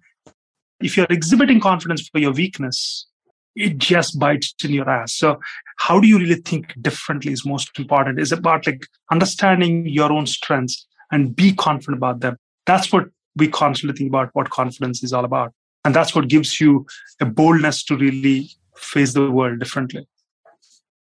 if 0.82 0.96
you're 0.96 1.08
exhibiting 1.10 1.60
confidence 1.60 2.08
for 2.08 2.20
your 2.20 2.32
weakness, 2.32 3.08
it 3.56 3.78
just 3.78 4.20
bites 4.20 4.54
in 4.64 4.72
your 4.72 4.90
ass. 4.90 5.14
So 5.14 5.40
how 5.78 6.00
do 6.00 6.08
you 6.08 6.20
really 6.20 6.36
think 6.36 6.74
differently 6.82 7.32
is 7.32 7.46
most 7.46 7.78
important. 7.80 8.20
Is 8.20 8.32
about 8.32 8.68
like 8.68 8.84
understanding 9.12 9.88
your 9.88 10.12
own 10.12 10.28
strengths 10.28 10.86
and 11.12 11.36
be 11.36 11.54
confident 11.54 11.98
about 11.98 12.20
them. 12.20 12.38
That's 12.66 12.92
what 12.92 13.06
we 13.36 13.48
constantly 13.48 13.98
think 13.98 14.10
about 14.10 14.30
what 14.34 14.50
confidence 14.50 15.04
is 15.04 15.14
all 15.14 15.26
about. 15.26 15.54
And 15.86 15.96
that's 15.96 16.14
what 16.14 16.28
gives 16.28 16.60
you 16.60 16.86
a 17.22 17.26
boldness 17.26 17.84
to 17.86 17.96
really 17.96 18.50
face 18.76 19.14
the 19.14 19.32
world 19.32 19.60
differently. 19.60 20.08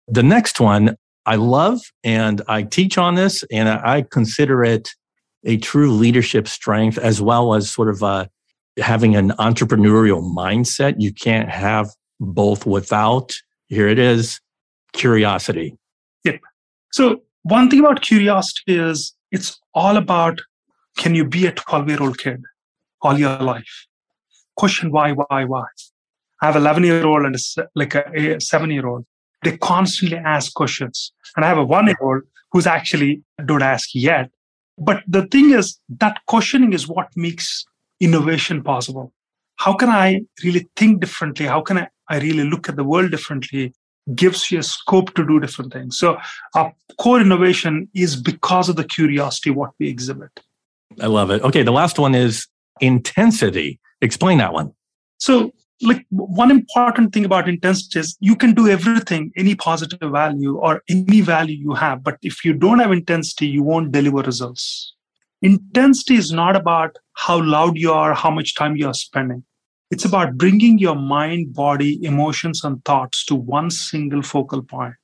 The 0.08 0.24
next 0.24 0.60
one 0.60 0.95
I 1.26 1.36
love 1.36 1.82
and 2.04 2.41
I 2.48 2.63
teach 2.63 2.98
on 2.98 3.15
this 3.15 3.43
and 3.52 3.67
I 3.69 4.04
consider 4.04 4.63
it 4.63 4.89
a 5.43 5.58
true 5.58 5.91
leadership 5.91 6.48
strength 6.48 6.98
as 6.98 7.22
well 7.22 7.54
as 7.54 7.69
sort 7.69 7.89
of 7.89 8.04
uh, 8.04 8.26
having 8.77 9.15
an 9.15 9.32
entrepreneurial 9.32 10.21
mindset. 10.21 10.95
You 10.97 11.13
can't 11.13 11.49
have 11.49 11.89
both 12.19 12.65
without, 12.65 13.34
here 13.67 13.88
it 13.88 13.99
is, 13.99 14.39
curiosity. 14.93 15.77
Yep. 16.23 16.39
So, 16.91 17.21
one 17.43 17.69
thing 17.69 17.79
about 17.79 18.01
curiosity 18.01 18.77
is 18.77 19.13
it's 19.32 19.60
all 19.73 19.97
about 19.97 20.41
can 20.97 21.15
you 21.15 21.25
be 21.25 21.45
a 21.45 21.51
12 21.51 21.89
year 21.89 22.01
old 22.01 22.17
kid 22.17 22.43
all 23.01 23.17
your 23.17 23.38
life? 23.38 23.86
Question 24.55 24.91
why, 24.91 25.12
why, 25.13 25.45
why? 25.45 25.65
I 26.41 26.47
have 26.47 26.55
11 26.55 26.84
year 26.84 27.05
old 27.05 27.25
and 27.25 27.36
a, 27.36 27.67
like 27.75 27.95
a, 27.95 28.36
a 28.36 28.41
seven 28.41 28.71
year 28.71 28.88
old. 28.88 29.05
They 29.43 29.58
constantly 29.58 30.17
ask 30.17 30.53
questions. 30.53 31.13
And 31.36 31.45
I 31.45 31.47
have 31.47 31.58
a 31.58 31.63
one 31.63 31.88
year 31.88 31.97
old 32.01 32.23
who's 32.51 32.67
actually 32.67 33.21
don't 33.45 33.62
ask 33.62 33.89
yet. 33.93 34.29
But 34.77 35.03
the 35.08 35.25
thing 35.27 35.51
is 35.51 35.79
that 35.89 36.19
questioning 36.27 36.73
is 36.73 36.88
what 36.88 37.08
makes 37.15 37.65
innovation 37.99 38.63
possible. 38.63 39.13
How 39.57 39.73
can 39.73 39.89
I 39.89 40.21
really 40.43 40.69
think 40.75 41.01
differently? 41.01 41.45
How 41.45 41.62
can 41.62 41.79
I, 41.79 41.88
I 42.07 42.19
really 42.19 42.43
look 42.43 42.69
at 42.69 42.75
the 42.75 42.83
world 42.83 43.12
differently? 43.12 43.73
gives 44.15 44.51
you 44.51 44.59
a 44.59 44.63
scope 44.63 45.13
to 45.15 45.25
do 45.25 45.39
different 45.39 45.73
things. 45.73 45.97
So 45.97 46.17
our 46.55 46.73
core 46.97 47.21
innovation 47.21 47.89
is 47.93 48.15
because 48.15 48.69
of 48.69 48.75
the 48.75 48.83
curiosity 48.83 49.51
what 49.51 49.71
we 49.79 49.88
exhibit. 49.88 50.31
I 50.99 51.07
love 51.07 51.31
it. 51.31 51.41
Okay, 51.43 51.63
the 51.63 51.71
last 51.71 51.99
one 51.99 52.15
is 52.15 52.47
intensity. 52.81 53.79
Explain 54.01 54.39
that 54.39 54.53
one. 54.53 54.73
So 55.17 55.51
like 55.81 56.05
one 56.09 56.51
important 56.51 57.13
thing 57.13 57.25
about 57.25 57.47
intensity 57.47 57.99
is 57.99 58.17
you 58.19 58.35
can 58.35 58.53
do 58.53 58.67
everything, 58.67 59.31
any 59.38 59.55
positive 59.55 60.12
value 60.12 60.57
or 60.57 60.81
any 60.89 61.21
value 61.21 61.55
you 61.55 61.73
have, 61.73 62.03
but 62.03 62.17
if 62.21 62.43
you 62.43 62.53
don't 62.53 62.79
have 62.79 62.91
intensity, 62.91 63.47
you 63.47 63.63
won't 63.63 63.91
deliver 63.91 64.17
results. 64.17 64.93
Intensity 65.41 66.15
is 66.15 66.32
not 66.32 66.56
about 66.56 66.97
how 67.13 67.41
loud 67.41 67.78
you 67.78 67.93
are, 67.93 68.13
how 68.13 68.30
much 68.30 68.56
time 68.56 68.75
you 68.75 68.88
are 68.88 68.93
spending. 68.93 69.43
It's 69.89 70.06
about 70.06 70.38
bringing 70.38 70.78
your 70.78 70.95
mind, 70.95 71.54
body, 71.54 72.04
emotions, 72.04 72.63
and 72.63 72.84
thoughts 72.84 73.25
to 73.25 73.36
one 73.36 73.71
single 73.71 74.21
focal 74.21 74.62
point, 74.62 74.95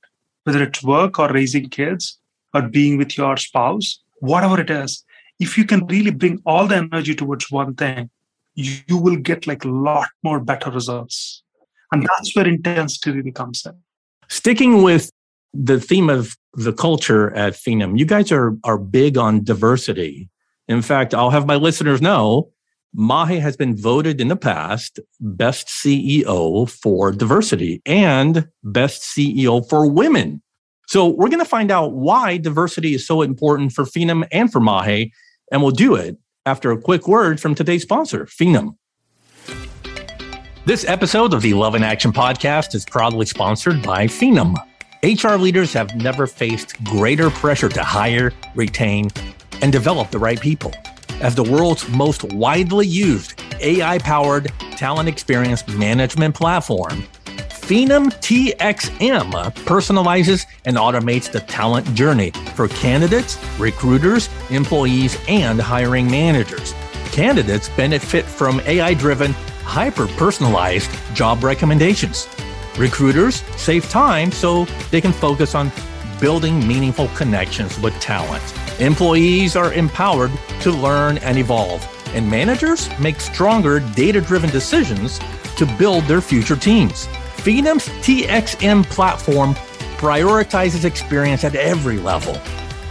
whether 0.44 0.62
it's 0.62 0.84
work 0.84 1.20
or 1.20 1.32
raising 1.32 1.70
kids 1.70 2.20
or 2.54 2.64
being 2.64 2.98
with 2.98 3.18
your 3.18 3.38
spouse, 3.38 4.02
whatever 4.20 4.60
it 4.60 4.70
is. 4.70 5.04
If 5.40 5.58
you 5.58 5.66
can 5.66 5.86
really 5.88 6.12
bring 6.12 6.42
all 6.46 6.68
the 6.68 6.76
energy 6.76 7.16
towards 7.16 7.50
one 7.50 7.74
thing, 7.76 8.10
you, 8.54 8.98
will 8.98 9.18
get 9.18 9.48
like 9.48 9.66
a 9.66 9.70
lot 9.70 10.08
more 10.24 10.40
better 10.40 10.70
results. 10.70 11.44
And 11.92 12.04
that's 12.04 12.36
where 12.36 12.48
intensity 12.48 13.12
really 13.12 13.32
comes 13.32 13.66
in. 13.66 13.74
Sticking 14.30 14.82
with 14.82 15.12
the 15.56 15.80
theme 15.80 16.10
of 16.10 16.36
the 16.54 16.74
culture 16.74 17.34
at 17.36 17.54
Phenom, 17.54 17.98
you 17.98 18.06
guys 18.06 18.32
are, 18.32 18.56
are 18.64 18.78
big 18.78 19.18
on 19.18 19.44
diversity. 19.44 20.30
In 20.68 20.82
fact, 20.82 21.14
I'll 21.14 21.30
have 21.30 21.46
my 21.46 21.56
listeners 21.56 22.02
know 22.02 22.52
Mahe 22.94 23.40
has 23.40 23.58
been 23.58 23.76
voted 23.76 24.22
in 24.22 24.30
the 24.30 24.36
past 24.36 25.00
best 25.20 25.68
CEO 25.68 26.70
for 26.70 27.12
diversity 27.12 27.82
and 27.86 28.48
best 28.64 29.04
CEO 29.04 29.68
for 29.70 29.90
women. 29.90 30.42
So 30.88 31.08
we're 31.08 31.30
going 31.30 31.40
to 31.40 31.46
find 31.46 31.72
out 31.72 31.94
why 31.94 32.38
diversity 32.38 32.94
is 32.94 33.06
so 33.06 33.22
important 33.22 33.74
for 33.74 33.86
Phenom 33.86 34.28
and 34.32 34.52
for 34.52 34.60
Mahe, 34.62 35.12
and 35.52 35.62
we'll 35.62 35.72
do 35.72 35.96
it 35.96 36.18
after 36.46 36.72
a 36.72 36.80
quick 36.80 37.08
word 37.08 37.40
from 37.40 37.56
today's 37.56 37.82
sponsor, 37.82 38.26
Phenom. 38.26 38.76
This 40.66 40.86
episode 40.88 41.34
of 41.34 41.42
the 41.42 41.54
Love 41.54 41.76
in 41.76 41.84
Action 41.84 42.12
podcast 42.12 42.74
is 42.76 42.86
proudly 42.86 43.26
sponsored 43.26 43.84
by 43.84 44.08
Phenom. 44.08 44.56
HR 45.06 45.36
leaders 45.36 45.72
have 45.74 45.96
never 45.96 46.26
faced 46.26 46.84
greater 46.84 47.30
pressure 47.30 47.70
to 47.70 47.84
hire, 47.84 48.34
retain, 48.56 49.12
and 49.62 49.72
develop 49.72 50.10
the 50.10 50.18
right 50.18 50.42
people 50.42 50.74
as 51.22 51.36
the 51.36 51.44
world's 51.44 51.88
most 51.90 52.24
widely 52.34 52.88
used 52.88 53.40
AI 53.60 54.00
powered 54.00 54.52
talent 54.76 55.08
experience 55.08 55.68
management 55.68 56.34
platform, 56.34 57.04
Phenom 57.26 58.12
TXM 58.20 59.32
personalizes 59.64 60.46
and 60.66 60.76
automates 60.76 61.32
the 61.32 61.40
talent 61.42 61.86
journey 61.94 62.32
for 62.56 62.68
candidates, 62.68 63.38
recruiters, 63.60 64.28
employees, 64.50 65.20
and 65.28 65.62
hiring 65.62 66.10
managers. 66.10 66.74
Candidates 67.12 67.70
benefit 67.70 68.26
from 68.26 68.60
AI 68.62 68.96
driven, 68.96 69.34
hyper 69.64 70.08
personalized 70.08 70.90
job 71.14 71.44
recommendations. 71.44 72.28
Recruiters 72.78 73.42
save 73.56 73.90
time 73.90 74.32
so 74.32 74.66
they 74.92 75.00
can 75.00 75.14
focus 75.14 75.56
on 75.56 75.72
building 76.20 76.66
meaningful 76.68 77.08
connections 77.10 77.80
with 77.80 77.94
talent. 78.02 78.44
Employees 78.82 79.56
are 79.56 79.74
empowered 79.74 80.32
to 80.62 80.72
learn 80.72 81.18
and 81.20 81.38
evolve, 81.38 81.88
and 82.14 82.30
managers 82.30 82.90
make 83.00 83.22
stronger 83.22 83.80
data 83.80 84.20
driven 84.20 84.50
decisions 84.50 85.20
to 85.56 85.66
build 85.78 86.04
their 86.04 86.20
future 86.20 86.58
teams. 86.58 87.08
Phenom's 87.38 87.88
TXM 88.04 88.84
platform 88.86 89.54
prioritizes 89.98 90.84
experience 90.84 91.46
at 91.46 91.56
every 91.56 91.98
level. 91.98 92.38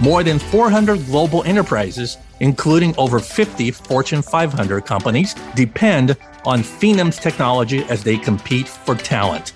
More 0.00 0.22
than 0.22 0.38
400 0.38 1.04
global 1.06 1.44
enterprises, 1.44 2.16
including 2.40 2.96
over 2.96 3.18
50 3.18 3.70
Fortune 3.70 4.22
500 4.22 4.86
companies, 4.86 5.34
depend 5.54 6.16
on 6.46 6.62
Phenom's 6.62 7.18
technology 7.18 7.84
as 7.84 8.02
they 8.02 8.16
compete 8.16 8.68
for 8.68 8.94
talent. 8.94 9.52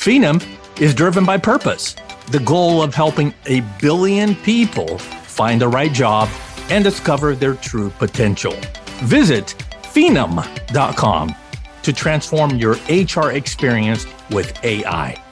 Phenom 0.00 0.40
is 0.80 0.94
driven 0.94 1.26
by 1.26 1.36
purpose, 1.36 1.94
the 2.30 2.38
goal 2.38 2.82
of 2.82 2.94
helping 2.94 3.34
a 3.44 3.60
billion 3.82 4.34
people 4.34 4.96
find 4.96 5.60
the 5.60 5.68
right 5.68 5.92
job, 5.92 6.26
and 6.70 6.82
discover 6.82 7.34
their 7.34 7.52
true 7.56 7.90
potential. 7.98 8.54
Visit 9.02 9.48
phenom.com 9.92 11.34
to 11.82 11.92
transform 11.92 12.56
your 12.56 12.76
HR 12.88 13.32
experience 13.32 14.06
with 14.30 14.64
AI. 14.64 15.22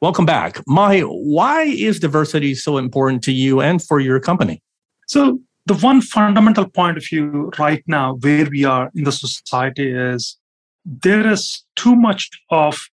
Welcome 0.00 0.24
back. 0.24 0.62
Mahe, 0.68 1.00
why 1.00 1.64
is 1.64 1.98
diversity 1.98 2.54
so 2.54 2.78
important 2.78 3.24
to 3.24 3.32
you 3.32 3.60
and 3.60 3.82
for 3.82 3.98
your 3.98 4.20
company? 4.20 4.62
So, 5.08 5.40
the 5.66 5.74
one 5.74 6.00
fundamental 6.02 6.68
point 6.68 6.98
of 6.98 7.04
view 7.04 7.50
right 7.58 7.82
now, 7.88 8.14
where 8.14 8.46
we 8.48 8.64
are 8.64 8.92
in 8.94 9.02
the 9.02 9.10
society, 9.10 9.90
is 9.90 10.38
there 10.88 11.30
is 11.30 11.64
too 11.76 11.94
much 11.94 12.30
of 12.50 12.88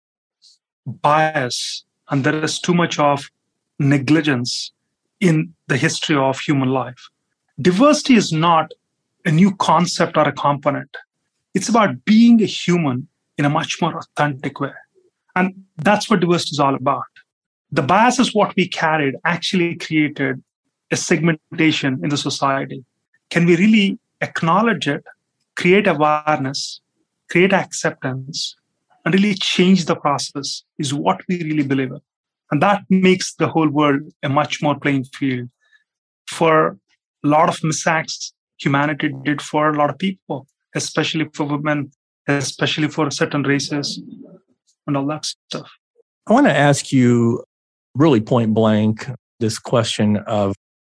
bias 0.85 1.85
and 2.09 2.23
there 2.23 2.43
is 2.43 2.59
too 2.59 2.73
much 2.73 2.97
of 2.97 3.29
negligence 3.77 4.71
in 5.19 5.53
the 5.67 5.77
history 5.77 6.15
of 6.15 6.39
human 6.39 6.69
life. 6.69 7.09
Diversity 7.61 8.15
is 8.15 8.31
not 8.31 8.71
a 9.25 9.31
new 9.31 9.55
concept 9.55 10.17
or 10.17 10.27
a 10.27 10.31
component. 10.31 10.89
It's 11.53 11.69
about 11.69 12.03
being 12.03 12.41
a 12.41 12.47
human 12.47 13.07
in 13.37 13.45
a 13.45 13.49
much 13.49 13.79
more 13.79 13.95
authentic 13.95 14.59
way. 14.59 14.73
And 15.35 15.63
that's 15.77 16.09
what 16.09 16.19
diversity 16.19 16.55
is 16.55 16.59
all 16.59 16.73
about. 16.73 17.03
The 17.71 17.83
biases 17.83 18.33
what 18.33 18.55
we 18.55 18.67
carried 18.67 19.15
actually 19.23 19.75
created 19.75 20.43
a 20.91 20.95
segmentation 20.95 21.99
in 22.03 22.09
the 22.09 22.17
society. 22.17 22.83
Can 23.29 23.45
we 23.45 23.55
really 23.55 23.99
acknowledge 24.21 24.87
it, 24.87 25.03
create 25.55 25.87
awareness, 25.87 26.81
create 27.33 27.51
acceptance, 27.51 28.55
and 29.03 29.15
really 29.15 29.33
change 29.33 29.85
the 29.85 29.95
process 29.95 30.63
is 30.77 30.93
what 30.93 31.19
we 31.27 31.43
really 31.43 31.63
believe 31.63 31.89
in. 31.89 31.99
And 32.51 32.61
that 32.61 32.83
makes 32.89 33.33
the 33.33 33.47
whole 33.47 33.69
world 33.69 34.03
a 34.21 34.29
much 34.29 34.61
more 34.61 34.79
playing 34.79 35.05
field 35.05 35.49
for 36.27 36.77
a 37.25 37.27
lot 37.27 37.49
of 37.49 37.57
misacts 37.61 38.33
humanity 38.59 39.11
did 39.23 39.41
for 39.41 39.69
a 39.69 39.75
lot 39.75 39.89
of 39.89 39.97
people, 39.97 40.45
especially 40.75 41.27
for 41.33 41.45
women, 41.45 41.91
especially 42.27 42.87
for 42.87 43.09
certain 43.09 43.41
races, 43.41 43.99
and 44.85 44.95
all 44.95 45.07
that 45.07 45.25
stuff. 45.25 45.69
I 46.27 46.33
want 46.33 46.45
to 46.45 46.55
ask 46.55 46.91
you 46.91 47.43
really 47.95 48.21
point 48.21 48.53
blank 48.53 49.09
this 49.39 49.57
question 49.57 50.17
of 50.17 50.55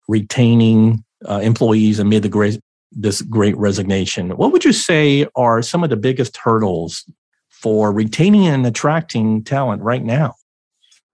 retaining 0.09 1.05
uh, 1.27 1.39
employees 1.39 1.99
amid 1.99 2.23
the 2.23 2.29
great 2.29 2.59
this 2.91 3.21
great 3.21 3.57
resignation. 3.57 4.31
What 4.31 4.51
would 4.51 4.63
you 4.63 4.73
say 4.73 5.27
are 5.35 5.61
some 5.61 5.83
of 5.83 5.89
the 5.89 5.97
biggest 5.97 6.37
hurdles 6.37 7.03
for 7.49 7.91
retaining 7.91 8.47
and 8.47 8.65
attracting 8.65 9.43
talent 9.43 9.81
right 9.81 10.03
now? 10.03 10.35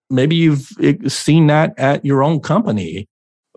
Maybe 0.09 0.35
you've 0.35 0.69
eh, 0.81 0.95
seen 1.07 1.47
that 1.47 1.73
at 1.77 2.03
your 2.05 2.23
own 2.23 2.41
company, 2.41 3.07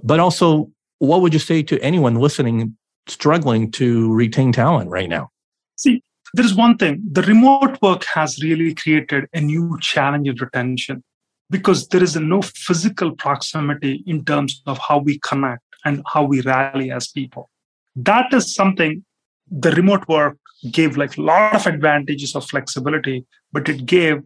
but 0.02 0.20
also 0.20 0.70
what 0.98 1.20
would 1.20 1.32
you 1.32 1.40
say 1.40 1.62
to 1.64 1.78
anyone 1.80 2.14
listening 2.14 2.76
struggling 3.08 3.70
to 3.72 4.12
retain 4.14 4.52
talent 4.52 4.90
right 4.90 5.08
now? 5.08 5.30
See, 5.76 6.02
there 6.32 6.44
is 6.44 6.54
one 6.54 6.76
thing 6.78 7.02
the 7.10 7.22
remote 7.22 7.80
work 7.82 8.04
has 8.14 8.42
really 8.42 8.74
created 8.74 9.26
a 9.32 9.40
new 9.40 9.78
challenge 9.80 10.28
in 10.28 10.36
retention 10.36 11.02
because 11.50 11.88
there 11.88 12.02
is 12.02 12.16
no 12.16 12.42
physical 12.42 13.12
proximity 13.12 14.02
in 14.06 14.24
terms 14.24 14.62
of 14.66 14.78
how 14.78 14.98
we 14.98 15.18
connect 15.20 15.62
and 15.84 16.02
how 16.12 16.24
we 16.24 16.40
rally 16.40 16.90
as 16.90 17.08
people. 17.08 17.50
That 17.96 18.32
is 18.32 18.54
something 18.54 19.04
the 19.50 19.70
remote 19.72 20.08
work 20.08 20.38
gave 20.70 20.96
like 20.96 21.16
a 21.16 21.22
lot 21.22 21.54
of 21.54 21.66
advantages 21.66 22.34
of 22.34 22.46
flexibility, 22.46 23.26
but 23.52 23.68
it 23.68 23.86
gave 23.86 24.22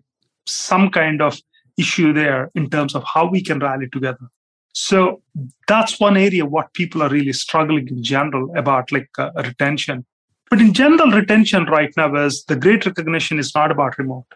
some 0.47 0.91
kind 0.91 1.21
of 1.21 1.39
issue 1.77 2.13
there 2.13 2.51
in 2.55 2.71
terms 2.71 2.95
of 2.95 3.05
how 3.05 3.29
we 3.29 3.43
can 3.43 3.59
rally 3.59 3.89
together. 3.89 4.29
So 4.73 5.23
that's 5.67 5.99
one 5.99 6.17
area 6.17 6.45
what 6.47 6.73
people 6.75 7.03
are 7.03 7.09
really 7.09 7.33
struggling 7.33 7.89
in 7.89 8.03
general 8.03 8.53
about 8.57 8.93
like 8.93 9.09
uh, 9.19 9.31
retention. 9.37 10.07
But 10.51 10.61
in 10.61 10.73
general, 10.73 11.11
retention 11.11 11.65
right 11.65 11.93
now 11.97 12.15
is 12.15 12.45
the 12.45 12.57
great 12.57 12.87
recognition 12.87 13.39
is 13.39 13.55
not 13.55 13.71
about 13.71 13.99
remote. 13.99 14.27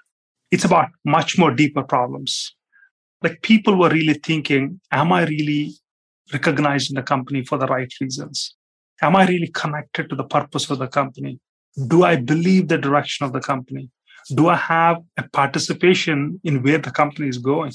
It's 0.50 0.64
about 0.64 0.90
much 1.04 1.38
more 1.38 1.50
deeper 1.50 1.82
problems. 1.82 2.54
Like 3.22 3.42
people 3.42 3.78
were 3.78 3.88
really 3.88 4.14
thinking, 4.14 4.80
am 4.90 5.12
I 5.12 5.24
really 5.24 5.72
recognized 6.32 6.90
in 6.90 6.96
the 6.96 7.02
company 7.02 7.44
for 7.44 7.56
the 7.56 7.66
right 7.66 7.92
reasons? 8.00 8.54
Am 9.02 9.16
I 9.16 9.26
really 9.26 9.48
connected 9.48 10.08
to 10.08 10.16
the 10.16 10.24
purpose 10.24 10.70
of 10.70 10.78
the 10.78 10.88
company? 10.88 11.38
Do 11.88 12.04
I 12.04 12.16
believe 12.16 12.68
the 12.68 12.78
direction 12.78 13.26
of 13.26 13.32
the 13.32 13.40
company? 13.40 13.90
Do 14.34 14.48
I 14.48 14.56
have 14.56 14.98
a 15.16 15.28
participation 15.28 16.40
in 16.44 16.62
where 16.62 16.78
the 16.78 16.92
company 16.92 17.28
is 17.28 17.38
going 17.38 17.72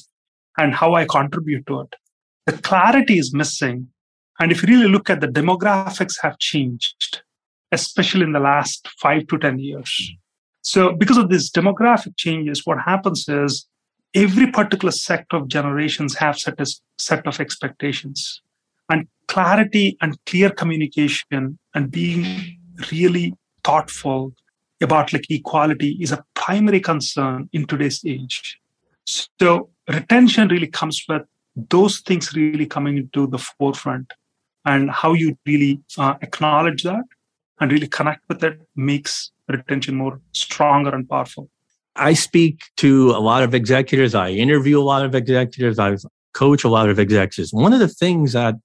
and 0.57 0.73
how 0.73 0.93
I 0.93 1.05
contribute 1.05 1.67
to 1.67 1.81
it? 1.81 1.93
the 2.47 2.57
clarity 2.57 3.19
is 3.19 3.33
missing. 3.33 3.89
And 4.39 4.51
if 4.51 4.63
you 4.63 4.69
really 4.69 4.89
look 4.89 5.09
at 5.09 5.21
the 5.21 5.27
demographics 5.27 6.15
have 6.21 6.39
changed, 6.39 7.21
especially 7.71 8.23
in 8.23 8.31
the 8.31 8.39
last 8.39 8.87
five 9.01 9.27
to 9.27 9.37
10 9.37 9.59
years. 9.59 10.13
So 10.61 10.93
because 10.93 11.17
of 11.17 11.29
these 11.29 11.51
demographic 11.51 12.15
changes, 12.17 12.65
what 12.65 12.79
happens 12.79 13.27
is 13.27 13.67
every 14.15 14.49
particular 14.51 14.91
sector 14.91 15.35
of 15.37 15.49
generations 15.49 16.15
have 16.15 16.39
set 16.39 16.59
a 16.59 16.65
set 16.97 17.27
of 17.27 17.39
expectations. 17.39 18.41
Clarity 19.27 19.97
and 20.01 20.17
clear 20.25 20.49
communication 20.49 21.57
and 21.73 21.91
being 21.91 22.57
really 22.91 23.33
thoughtful 23.63 24.33
about 24.81 25.11
like 25.11 25.29
equality 25.29 25.97
is 25.99 26.11
a 26.11 26.23
primary 26.35 26.79
concern 26.79 27.49
in 27.51 27.65
today's 27.65 28.01
age. 28.05 28.59
So 29.39 29.69
retention 29.87 30.47
really 30.49 30.67
comes 30.67 31.03
with 31.07 31.23
those 31.55 32.01
things 32.01 32.35
really 32.35 32.65
coming 32.65 32.97
into 32.97 33.27
the 33.27 33.37
forefront 33.37 34.13
and 34.65 34.91
how 34.91 35.13
you 35.13 35.37
really 35.45 35.81
uh, 35.97 36.15
acknowledge 36.21 36.83
that 36.83 37.03
and 37.59 37.71
really 37.71 37.87
connect 37.87 38.21
with 38.27 38.43
it 38.43 38.59
makes 38.75 39.31
retention 39.47 39.95
more 39.95 40.21
stronger 40.33 40.93
and 40.93 41.09
powerful. 41.09 41.49
I 41.95 42.13
speak 42.13 42.61
to 42.77 43.11
a 43.11 43.19
lot 43.19 43.43
of 43.43 43.55
executives. 43.55 44.13
I 44.13 44.29
interview 44.29 44.79
a 44.79 44.83
lot 44.83 45.03
of 45.03 45.15
executives. 45.15 45.79
I 45.79 45.95
coach 46.33 46.63
a 46.63 46.69
lot 46.69 46.89
of 46.89 46.99
executives. 46.99 47.51
One 47.51 47.73
of 47.73 47.79
the 47.79 47.87
things 47.87 48.33
that 48.33 48.55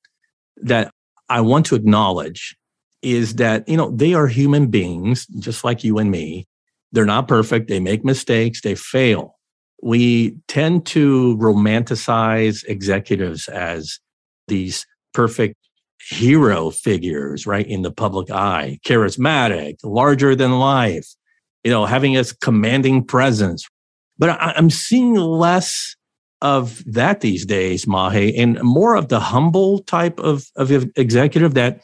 that 0.62 0.92
I 1.28 1.40
want 1.40 1.66
to 1.66 1.74
acknowledge 1.74 2.56
is 3.02 3.34
that 3.36 3.68
you 3.68 3.76
know 3.76 3.90
they 3.90 4.14
are 4.14 4.26
human 4.26 4.68
beings 4.68 5.26
just 5.38 5.64
like 5.64 5.84
you 5.84 5.98
and 5.98 6.10
me. 6.10 6.46
They're 6.92 7.04
not 7.06 7.28
perfect. 7.28 7.68
They 7.68 7.80
make 7.80 8.04
mistakes. 8.04 8.60
They 8.60 8.74
fail 8.74 9.38
we 9.82 10.36
tend 10.46 10.86
to 10.86 11.36
romanticize 11.38 12.64
executives 12.66 13.48
as 13.48 13.98
these 14.46 14.86
perfect 15.12 15.56
hero 16.08 16.70
figures, 16.70 17.46
right, 17.46 17.66
in 17.66 17.82
the 17.82 17.90
public 17.90 18.30
eye, 18.30 18.78
charismatic, 18.86 19.76
larger 19.82 20.34
than 20.34 20.58
life, 20.58 21.08
you 21.64 21.70
know, 21.70 21.84
having 21.84 22.16
a 22.16 22.24
commanding 22.40 23.04
presence. 23.04 23.68
But 24.18 24.30
I, 24.30 24.54
am 24.56 24.70
seeing 24.70 25.14
less 25.14 25.96
of 26.42 26.82
that 26.92 27.20
these 27.20 27.46
days, 27.46 27.86
Mahe, 27.86 28.34
and 28.36 28.60
more 28.62 28.96
of 28.96 29.08
the 29.08 29.20
humble 29.20 29.78
type 29.84 30.18
of, 30.18 30.50
of 30.56 30.70
executive 30.96 31.54
that 31.54 31.82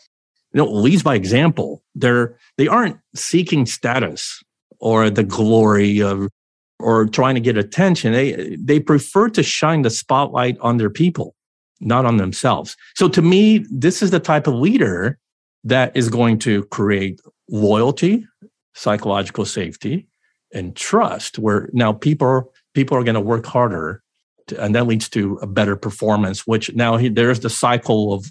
you 0.53 0.59
know 0.59 0.71
leads 0.71 1.03
by 1.03 1.15
example. 1.15 1.83
They're 1.95 2.37
they 2.59 2.69
aren't 2.69 2.99
seeking 3.15 3.65
status 3.65 4.43
or 4.81 5.09
the 5.09 5.23
glory 5.23 6.03
of 6.03 6.29
or 6.81 7.07
trying 7.07 7.37
to 7.37 7.41
get 7.41 7.57
attention. 7.57 8.13
They 8.13 8.57
they 8.59 8.81
prefer 8.81 9.29
to 9.31 9.43
shine 9.43 9.83
the 9.83 9.91
spotlight 9.91 10.59
on 10.61 10.77
their 10.77 10.91
people, 10.91 11.35
not 11.81 12.05
on 12.05 12.17
themselves. 12.17 12.77
So 12.97 13.09
to 13.09 13.23
me, 13.23 13.65
this 13.71 14.03
is 14.03 14.11
the 14.11 14.21
type 14.21 14.47
of 14.47 14.55
leader 14.55 15.19
that 15.65 15.97
is 15.97 16.09
going 16.09 16.39
to 16.41 16.65
create 16.65 17.21
loyalty, 17.49 18.27
psychological 18.75 19.45
safety, 19.45 20.09
and 20.53 20.75
trust. 20.75 21.39
Where 21.39 21.69
now 21.73 21.93
people 21.93 22.53
people 22.75 22.97
are 22.97 23.05
going 23.05 23.15
to 23.15 23.21
work 23.21 23.47
harder, 23.47 24.03
and 24.53 24.75
that 24.75 24.87
leads 24.87 25.09
to 25.11 25.39
a 25.43 25.47
better 25.47 25.77
performance. 25.77 26.47
Which 26.47 26.75
now 26.75 26.97
he, 26.97 27.09
there's 27.09 27.41
the 27.41 27.51
cycle 27.51 28.13
of 28.13 28.31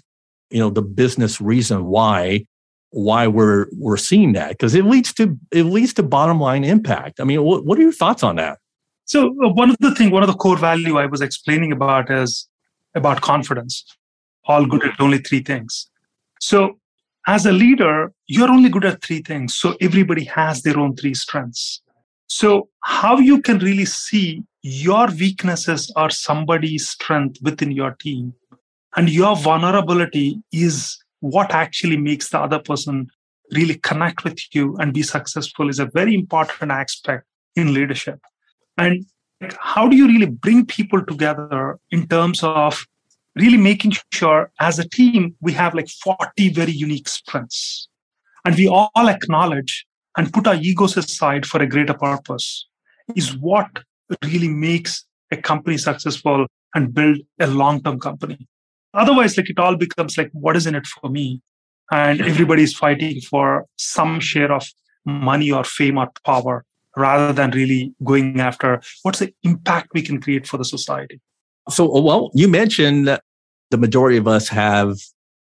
you 0.50 0.58
know 0.58 0.70
the 0.70 0.82
business 0.82 1.40
reason 1.40 1.86
why 1.86 2.46
why 2.90 3.26
we're 3.26 3.66
we're 3.72 3.96
seeing 3.96 4.32
that 4.32 4.50
because 4.50 4.74
it 4.74 4.84
leads 4.84 5.12
to 5.14 5.38
it 5.52 5.64
leads 5.64 5.94
to 5.94 6.02
bottom 6.02 6.40
line 6.40 6.64
impact. 6.64 7.20
I 7.20 7.24
mean, 7.24 7.42
what, 7.42 7.64
what 7.64 7.78
are 7.78 7.82
your 7.82 7.92
thoughts 7.92 8.22
on 8.22 8.36
that? 8.36 8.58
So 9.04 9.28
uh, 9.42 9.48
one 9.48 9.70
of 9.70 9.76
the 9.80 9.94
thing, 9.94 10.10
one 10.10 10.22
of 10.22 10.28
the 10.28 10.34
core 10.34 10.56
value 10.56 10.98
I 10.98 11.06
was 11.06 11.20
explaining 11.20 11.72
about 11.72 12.10
is 12.10 12.48
about 12.94 13.20
confidence. 13.20 13.84
All 14.44 14.66
good 14.66 14.84
at 14.84 15.00
only 15.00 15.18
three 15.18 15.42
things. 15.42 15.90
So 16.40 16.78
as 17.26 17.44
a 17.44 17.52
leader, 17.52 18.12
you're 18.26 18.50
only 18.50 18.70
good 18.70 18.84
at 18.84 19.02
three 19.02 19.20
things. 19.20 19.54
So 19.54 19.76
everybody 19.80 20.24
has 20.24 20.62
their 20.62 20.78
own 20.78 20.96
three 20.96 21.14
strengths. 21.14 21.82
So 22.26 22.68
how 22.82 23.18
you 23.18 23.42
can 23.42 23.58
really 23.58 23.84
see 23.84 24.42
your 24.62 25.08
weaknesses 25.08 25.92
are 25.96 26.10
somebody's 26.10 26.88
strength 26.88 27.38
within 27.42 27.70
your 27.70 27.92
team 27.92 28.34
and 28.96 29.08
your 29.08 29.36
vulnerability 29.36 30.42
is 30.52 30.98
what 31.20 31.52
actually 31.52 31.96
makes 31.96 32.30
the 32.30 32.38
other 32.38 32.58
person 32.58 33.08
really 33.52 33.76
connect 33.76 34.24
with 34.24 34.38
you 34.54 34.76
and 34.76 34.92
be 34.92 35.02
successful 35.02 35.68
is 35.68 35.78
a 35.78 35.86
very 35.86 36.14
important 36.14 36.70
aspect 36.70 37.24
in 37.56 37.72
leadership. 37.72 38.20
And 38.76 39.06
how 39.58 39.88
do 39.88 39.96
you 39.96 40.06
really 40.06 40.26
bring 40.26 40.66
people 40.66 41.04
together 41.04 41.78
in 41.90 42.06
terms 42.08 42.42
of 42.42 42.86
really 43.36 43.56
making 43.56 43.92
sure 44.12 44.50
as 44.60 44.78
a 44.78 44.88
team 44.88 45.36
we 45.40 45.52
have 45.52 45.74
like 45.74 45.88
40 45.88 46.50
very 46.50 46.72
unique 46.72 47.08
strengths 47.08 47.88
and 48.44 48.56
we 48.56 48.66
all 48.66 49.08
acknowledge 49.08 49.86
and 50.16 50.32
put 50.32 50.48
our 50.48 50.56
egos 50.56 50.96
aside 50.96 51.46
for 51.46 51.62
a 51.62 51.68
greater 51.68 51.94
purpose 51.94 52.66
is 53.14 53.36
what 53.36 53.84
really 54.24 54.48
makes 54.48 55.04
a 55.30 55.36
company 55.36 55.76
successful 55.76 56.46
and 56.74 56.94
build 56.94 57.18
a 57.40 57.46
long-term 57.46 58.00
company 58.00 58.46
Otherwise, 58.94 59.36
like 59.36 59.50
it 59.50 59.58
all 59.58 59.76
becomes 59.76 60.16
like, 60.16 60.30
what 60.32 60.56
is 60.56 60.66
in 60.66 60.74
it 60.74 60.86
for 60.86 61.10
me? 61.10 61.40
And 61.90 62.20
everybody's 62.20 62.74
fighting 62.74 63.20
for 63.20 63.66
some 63.76 64.20
share 64.20 64.52
of 64.52 64.66
money 65.04 65.50
or 65.50 65.64
fame 65.64 65.98
or 65.98 66.10
power 66.24 66.64
rather 66.96 67.32
than 67.32 67.50
really 67.52 67.94
going 68.04 68.40
after 68.40 68.82
what's 69.02 69.20
the 69.20 69.32
impact 69.42 69.90
we 69.94 70.02
can 70.02 70.20
create 70.20 70.46
for 70.46 70.56
the 70.58 70.64
society. 70.64 71.20
So, 71.70 72.00
well, 72.00 72.30
you 72.34 72.48
mentioned 72.48 73.06
that 73.06 73.22
the 73.70 73.78
majority 73.78 74.16
of 74.16 74.26
us 74.26 74.48
have 74.48 74.96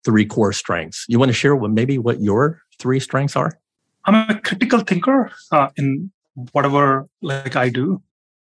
three 0.04 0.24
core 0.24 0.52
strengths. 0.52 1.04
You 1.08 1.18
want 1.18 1.30
to 1.30 1.34
share 1.34 1.56
what 1.56 1.70
maybe 1.70 1.98
what 1.98 2.20
your 2.20 2.62
three 2.78 3.00
strengths 3.00 3.36
are? 3.36 3.58
I'm 4.04 4.30
a 4.30 4.40
critical 4.40 4.80
thinker 4.80 5.30
uh, 5.52 5.68
in 5.76 6.10
whatever 6.52 7.08
like 7.22 7.56
I 7.56 7.68
do. 7.70 8.02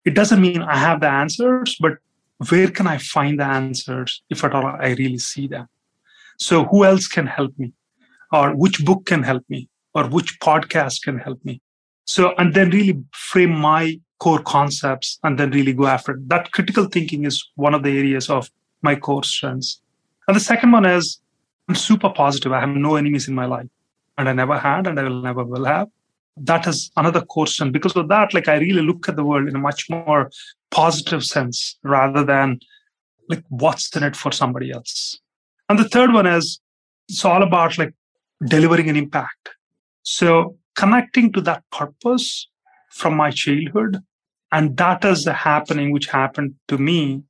It 0.09 0.15
doesn't 0.15 0.41
mean 0.41 0.63
I 0.63 0.79
have 0.79 1.01
the 1.03 1.11
answers, 1.23 1.77
but 1.79 1.99
where 2.49 2.71
can 2.71 2.87
I 2.87 2.97
find 2.97 3.39
the 3.39 3.45
answers 3.45 4.23
if 4.31 4.43
at 4.43 4.55
all 4.55 4.65
I 4.65 4.95
really 5.01 5.19
see 5.19 5.47
them? 5.47 5.67
So, 6.39 6.65
who 6.65 6.87
else 6.87 7.07
can 7.07 7.27
help 7.27 7.53
me? 7.59 7.75
Or 8.33 8.57
which 8.57 8.83
book 8.87 9.05
can 9.05 9.23
help 9.23 9.45
me? 9.51 9.69
Or 9.95 10.05
which 10.09 10.41
podcast 10.41 11.03
can 11.03 11.19
help 11.19 11.45
me? 11.45 11.61
So, 12.07 12.35
and 12.39 12.55
then 12.55 12.71
really 12.71 13.05
frame 13.13 13.51
my 13.51 14.01
core 14.19 14.43
concepts 14.43 15.19
and 15.25 15.39
then 15.39 15.51
really 15.51 15.75
go 15.75 15.87
after 15.87 16.13
it. 16.13 16.27
That 16.27 16.53
critical 16.53 16.87
thinking 16.87 17.27
is 17.27 17.47
one 17.57 17.75
of 17.75 17.83
the 17.83 17.99
areas 17.99 18.31
of 18.31 18.51
my 18.81 18.97
core 18.97 19.25
strengths. 19.25 19.83
And 20.27 20.35
the 20.35 20.41
second 20.41 20.73
one 20.73 20.87
is 20.87 21.21
I'm 21.69 21.75
super 21.75 22.09
positive. 22.09 22.53
I 22.53 22.61
have 22.61 22.71
no 22.71 22.97
enemies 22.97 23.29
in 23.29 23.35
my 23.35 23.45
life, 23.45 23.69
and 24.17 24.27
I 24.27 24.33
never 24.33 24.59
had, 24.59 24.87
and 24.87 24.99
I 24.99 25.03
will 25.03 25.21
never 25.21 25.45
will 25.45 25.67
have. 25.67 25.89
That 26.41 26.67
is 26.67 26.91
another 26.97 27.21
question. 27.23 27.73
Because 27.73 27.97
of 27.97 28.09
that, 28.09 28.35
like 28.35 28.49
I 28.49 28.59
really 28.59 28.83
look 28.83 29.09
at 29.09 29.17
the 29.17 29.25
world 29.25 29.49
in 29.49 29.57
a 29.57 29.61
much 29.61 29.89
more 29.91 30.31
positive 30.71 31.25
sense 31.25 31.79
rather 31.83 32.25
than 32.25 32.61
like 33.29 33.45
what's 33.49 33.95
in 33.97 34.03
it 34.03 34.17
for 34.17 34.33
somebody 34.33 34.71
else. 34.71 35.19
And 35.69 35.79
the 35.79 35.89
third 35.89 36.13
one 36.13 36.27
is 36.27 36.61
it's 37.09 37.25
all 37.25 37.43
about 37.43 37.79
like 37.79 37.95
delivering 38.47 38.89
an 38.89 38.97
impact. 38.97 39.51
So 40.03 40.57
connecting 40.77 41.33
to 41.33 41.41
that 41.43 41.65
purpose 41.71 42.49
from 42.91 43.17
my 43.17 43.31
childhood, 43.31 43.99
and 44.53 44.77
that 44.77 45.05
is 45.05 45.25
the 45.25 45.33
happening 45.33 45.93
which 45.93 46.07
happened 46.07 46.55
to 46.69 46.79
me 46.79 47.23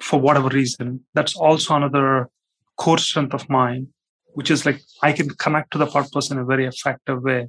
for 0.00 0.20
whatever 0.20 0.48
reason. 0.48 1.00
That's 1.14 1.36
also 1.36 1.74
another 1.74 2.28
core 2.76 2.98
strength 2.98 3.34
of 3.34 3.48
mine, 3.48 3.88
which 4.34 4.50
is 4.50 4.66
like 4.66 4.80
I 5.02 5.12
can 5.12 5.30
connect 5.30 5.72
to 5.72 5.78
the 5.78 5.86
purpose 5.86 6.30
in 6.30 6.38
a 6.38 6.44
very 6.44 6.66
effective 6.66 7.22
way. 7.22 7.48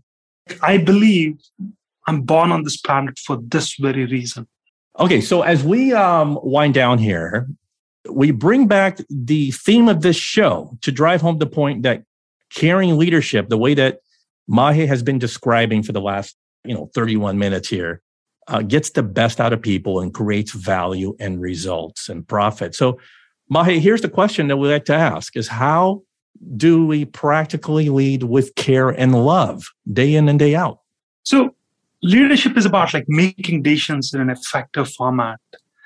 I 0.61 0.77
believe 0.77 1.39
I'm 2.07 2.21
born 2.21 2.51
on 2.51 2.63
this 2.63 2.77
planet 2.77 3.19
for 3.19 3.37
this 3.41 3.75
very 3.75 4.05
reason. 4.05 4.47
Okay, 4.99 5.21
so 5.21 5.41
as 5.41 5.63
we 5.63 5.93
um, 5.93 6.37
wind 6.43 6.73
down 6.73 6.97
here, 6.97 7.47
we 8.09 8.31
bring 8.31 8.67
back 8.67 8.99
the 9.09 9.51
theme 9.51 9.87
of 9.87 10.01
this 10.01 10.15
show 10.15 10.77
to 10.81 10.91
drive 10.91 11.21
home 11.21 11.37
the 11.37 11.45
point 11.45 11.83
that 11.83 12.03
caring 12.53 12.97
leadership, 12.97 13.49
the 13.49 13.57
way 13.57 13.73
that 13.73 13.99
Mahe 14.47 14.85
has 14.87 15.03
been 15.03 15.19
describing 15.19 15.83
for 15.83 15.91
the 15.91 16.01
last, 16.01 16.35
you 16.65 16.73
know, 16.73 16.89
31 16.93 17.37
minutes 17.37 17.69
here, 17.69 18.01
uh, 18.47 18.61
gets 18.61 18.89
the 18.89 19.03
best 19.03 19.39
out 19.39 19.53
of 19.53 19.61
people 19.61 19.99
and 19.99 20.13
creates 20.13 20.51
value 20.51 21.15
and 21.19 21.39
results 21.39 22.09
and 22.09 22.27
profit. 22.27 22.75
So, 22.75 22.99
Mahe, 23.49 23.79
here's 23.79 24.01
the 24.01 24.09
question 24.09 24.47
that 24.47 24.57
we 24.57 24.67
like 24.67 24.85
to 24.85 24.93
ask: 24.93 25.37
Is 25.37 25.47
how 25.47 26.03
do 26.57 26.85
we 26.85 27.05
practically 27.05 27.89
lead 27.89 28.23
with 28.23 28.55
care 28.55 28.89
and 28.89 29.13
love 29.25 29.63
day 29.91 30.15
in 30.15 30.27
and 30.27 30.39
day 30.39 30.55
out? 30.55 30.79
So, 31.23 31.55
leadership 32.01 32.57
is 32.57 32.65
about 32.65 32.93
like 32.93 33.05
making 33.07 33.61
decisions 33.61 34.13
in 34.13 34.21
an 34.21 34.29
effective 34.29 34.91
format 34.91 35.39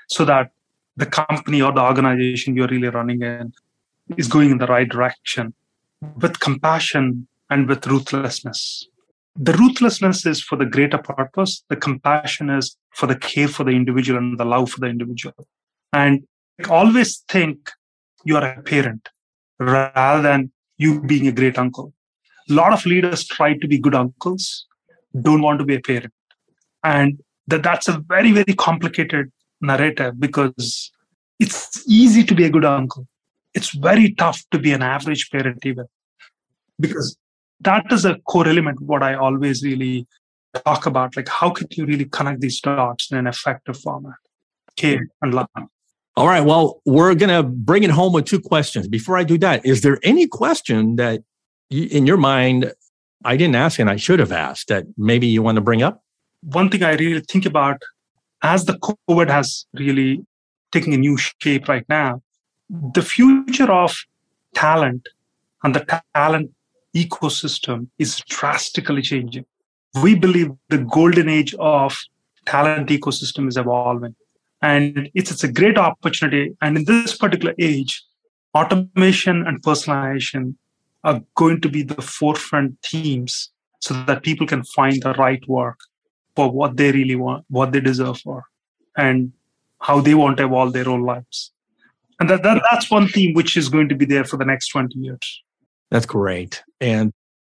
so 0.08 0.24
that 0.24 0.50
the 0.96 1.06
company 1.06 1.60
or 1.60 1.72
the 1.72 1.82
organization 1.82 2.56
you're 2.56 2.68
really 2.68 2.88
running 2.88 3.22
in 3.22 3.52
is 4.16 4.28
going 4.28 4.50
in 4.50 4.58
the 4.58 4.66
right 4.66 4.88
direction 4.88 5.52
with 6.20 6.40
compassion 6.40 7.26
and 7.50 7.68
with 7.68 7.86
ruthlessness. 7.86 8.88
The 9.38 9.52
ruthlessness 9.52 10.24
is 10.24 10.42
for 10.42 10.56
the 10.56 10.64
greater 10.64 10.98
purpose. 10.98 11.62
The 11.68 11.76
compassion 11.76 12.48
is 12.48 12.76
for 12.94 13.06
the 13.06 13.16
care 13.16 13.48
for 13.48 13.64
the 13.64 13.72
individual 13.72 14.18
and 14.18 14.38
the 14.38 14.44
love 14.44 14.70
for 14.70 14.80
the 14.80 14.86
individual. 14.86 15.46
And 15.92 16.26
always 16.70 17.18
think 17.28 17.70
you 18.24 18.36
are 18.36 18.44
a 18.44 18.62
parent 18.62 19.10
rather 19.58 20.22
than 20.22 20.52
you 20.78 21.00
being 21.00 21.26
a 21.26 21.32
great 21.32 21.58
uncle. 21.58 21.92
A 22.50 22.52
lot 22.52 22.72
of 22.72 22.86
leaders 22.86 23.26
try 23.26 23.56
to 23.56 23.66
be 23.66 23.78
good 23.78 23.94
uncles, 23.94 24.66
don't 25.20 25.42
want 25.42 25.58
to 25.58 25.64
be 25.64 25.74
a 25.74 25.80
parent. 25.80 26.12
And 26.84 27.20
that, 27.48 27.62
that's 27.62 27.88
a 27.88 27.98
very, 27.98 28.32
very 28.32 28.54
complicated 28.54 29.32
narrative 29.60 30.18
because 30.18 30.92
it's 31.38 31.82
easy 31.88 32.24
to 32.24 32.34
be 32.34 32.44
a 32.44 32.50
good 32.50 32.64
uncle. 32.64 33.06
It's 33.54 33.74
very 33.74 34.12
tough 34.14 34.42
to 34.50 34.58
be 34.58 34.72
an 34.72 34.82
average 34.82 35.30
parent, 35.30 35.64
even 35.64 35.86
because 36.78 37.16
that 37.60 37.90
is 37.90 38.04
a 38.04 38.16
core 38.28 38.46
element. 38.46 38.80
What 38.80 39.02
I 39.02 39.14
always 39.14 39.64
really 39.64 40.06
talk 40.64 40.86
about, 40.86 41.16
like 41.16 41.28
how 41.28 41.50
can 41.50 41.66
you 41.70 41.86
really 41.86 42.04
connect 42.04 42.40
these 42.40 42.60
dots 42.60 43.10
in 43.10 43.18
an 43.18 43.26
effective 43.26 43.78
format? 43.78 44.14
Care 44.76 45.08
and 45.22 45.34
love. 45.34 45.48
All 46.16 46.26
right. 46.26 46.40
Well, 46.40 46.80
we're 46.86 47.14
going 47.14 47.28
to 47.28 47.42
bring 47.42 47.82
it 47.82 47.90
home 47.90 48.14
with 48.14 48.24
two 48.24 48.40
questions. 48.40 48.88
Before 48.88 49.18
I 49.18 49.24
do 49.24 49.36
that, 49.38 49.66
is 49.66 49.82
there 49.82 49.98
any 50.02 50.26
question 50.26 50.96
that 50.96 51.20
you, 51.68 51.88
in 51.90 52.06
your 52.06 52.16
mind 52.16 52.72
I 53.24 53.36
didn't 53.36 53.56
ask 53.56 53.78
and 53.78 53.90
I 53.90 53.96
should 53.96 54.18
have 54.20 54.32
asked 54.32 54.68
that 54.68 54.86
maybe 54.96 55.26
you 55.26 55.42
want 55.42 55.56
to 55.56 55.60
bring 55.60 55.82
up? 55.82 56.02
One 56.42 56.70
thing 56.70 56.82
I 56.82 56.94
really 56.94 57.20
think 57.20 57.44
about 57.44 57.82
as 58.42 58.64
the 58.64 58.78
COVID 58.78 59.28
has 59.28 59.66
really 59.74 60.24
taken 60.72 60.94
a 60.94 60.96
new 60.96 61.18
shape 61.18 61.68
right 61.68 61.84
now, 61.88 62.22
the 62.70 63.02
future 63.02 63.70
of 63.70 63.94
talent 64.54 65.08
and 65.64 65.74
the 65.74 66.02
talent 66.14 66.50
ecosystem 66.94 67.88
is 67.98 68.22
drastically 68.28 69.02
changing. 69.02 69.44
We 70.02 70.14
believe 70.14 70.50
the 70.70 70.78
golden 70.78 71.28
age 71.28 71.54
of 71.58 71.98
talent 72.46 72.88
ecosystem 72.88 73.48
is 73.48 73.56
evolving 73.58 74.14
and 74.62 75.10
it's, 75.14 75.30
it's 75.30 75.44
a 75.44 75.52
great 75.52 75.78
opportunity. 75.78 76.56
And 76.60 76.78
in 76.78 76.84
this 76.84 77.16
particular 77.16 77.54
age, 77.58 78.02
automation 78.54 79.46
and 79.46 79.62
personalization 79.62 80.56
are 81.04 81.22
going 81.34 81.60
to 81.60 81.68
be 81.68 81.82
the 81.82 82.00
forefront 82.02 82.76
themes 82.82 83.50
so 83.80 83.94
that 84.04 84.22
people 84.22 84.46
can 84.46 84.64
find 84.64 85.02
the 85.02 85.12
right 85.14 85.46
work 85.48 85.78
for 86.34 86.50
what 86.50 86.76
they 86.76 86.90
really 86.92 87.16
want, 87.16 87.44
what 87.48 87.72
they 87.72 87.80
deserve 87.80 88.18
for, 88.18 88.44
and 88.96 89.32
how 89.80 90.00
they 90.00 90.14
want 90.14 90.38
to 90.38 90.44
evolve 90.44 90.72
their 90.72 90.88
own 90.88 91.02
lives. 91.02 91.52
And 92.18 92.30
that, 92.30 92.42
that 92.42 92.62
that's 92.70 92.90
one 92.90 93.08
theme 93.08 93.34
which 93.34 93.56
is 93.56 93.68
going 93.68 93.88
to 93.90 93.94
be 93.94 94.06
there 94.06 94.24
for 94.24 94.36
the 94.36 94.44
next 94.44 94.68
20 94.68 94.98
years. 94.98 95.42
That's 95.90 96.06
great. 96.06 96.62
And 96.80 97.12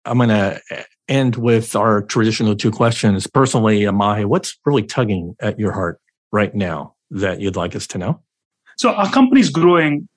I'm 0.05 0.17
going 0.17 0.29
to 0.29 0.61
uh, 0.71 0.83
end 1.07 1.37
with 1.37 1.75
our 1.75 2.01
traditional 2.01 2.55
two 2.55 2.71
questions. 2.71 3.25
Personally, 3.25 3.85
Mahe, 3.89 4.25
what's 4.25 4.57
really 4.65 4.83
tugging 4.83 5.35
at 5.39 5.57
your 5.57 5.71
heart 5.71 5.99
right 6.31 6.53
now 6.53 6.93
that 7.11 7.39
you'd 7.41 7.55
like 7.55 7.75
us 7.75 7.87
to 7.87 7.97
know? 7.97 8.21
So 8.77 8.93
our 8.93 9.11
company 9.11 9.41
is 9.41 9.49
growing 9.49 10.07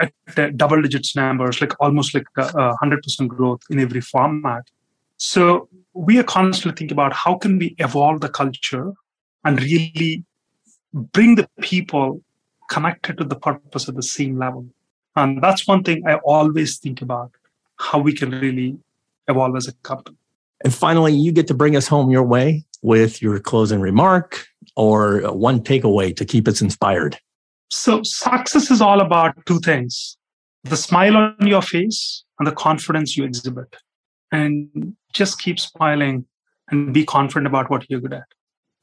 at 0.00 0.56
double 0.56 0.82
digits 0.82 1.14
numbers, 1.14 1.60
like 1.60 1.72
almost 1.80 2.14
like 2.14 2.26
a 2.36 2.74
hundred 2.76 3.02
percent 3.02 3.28
growth 3.28 3.62
in 3.70 3.78
every 3.78 4.00
format. 4.00 4.62
So 5.16 5.68
we 5.94 6.18
are 6.18 6.24
constantly 6.24 6.76
thinking 6.76 6.94
about 6.94 7.12
how 7.12 7.36
can 7.36 7.58
we 7.58 7.76
evolve 7.78 8.20
the 8.20 8.28
culture 8.28 8.92
and 9.44 9.60
really 9.60 10.24
bring 10.92 11.36
the 11.36 11.48
people 11.60 12.22
connected 12.68 13.18
to 13.18 13.24
the 13.24 13.36
purpose 13.36 13.88
at 13.88 13.94
the 13.94 14.02
same 14.02 14.38
level. 14.38 14.66
And 15.16 15.42
that's 15.42 15.66
one 15.66 15.82
thing 15.84 16.02
I 16.06 16.14
always 16.24 16.78
think 16.78 17.02
about 17.02 17.30
how 17.76 17.98
we 17.98 18.12
can 18.12 18.30
really 18.30 18.78
evolve 19.28 19.56
as 19.56 19.68
a 19.68 19.72
company. 19.82 20.16
And 20.64 20.72
finally, 20.72 21.12
you 21.12 21.32
get 21.32 21.48
to 21.48 21.54
bring 21.54 21.76
us 21.76 21.86
home 21.86 22.10
your 22.10 22.22
way 22.22 22.64
with 22.82 23.20
your 23.20 23.38
closing 23.40 23.80
remark 23.80 24.46
or 24.76 25.20
one 25.32 25.60
takeaway 25.60 26.14
to 26.16 26.24
keep 26.24 26.48
us 26.48 26.60
inspired? 26.60 27.18
So, 27.70 28.02
success 28.02 28.70
is 28.70 28.80
all 28.80 29.00
about 29.00 29.34
two 29.46 29.58
things 29.60 30.16
the 30.64 30.76
smile 30.76 31.16
on 31.16 31.46
your 31.46 31.62
face 31.62 32.24
and 32.38 32.46
the 32.46 32.52
confidence 32.52 33.16
you 33.16 33.24
exhibit. 33.24 33.76
And 34.30 34.96
just 35.12 35.40
keep 35.40 35.58
smiling 35.58 36.24
and 36.70 36.94
be 36.94 37.04
confident 37.04 37.46
about 37.46 37.70
what 37.70 37.84
you're 37.90 38.00
good 38.00 38.14
at. 38.14 38.24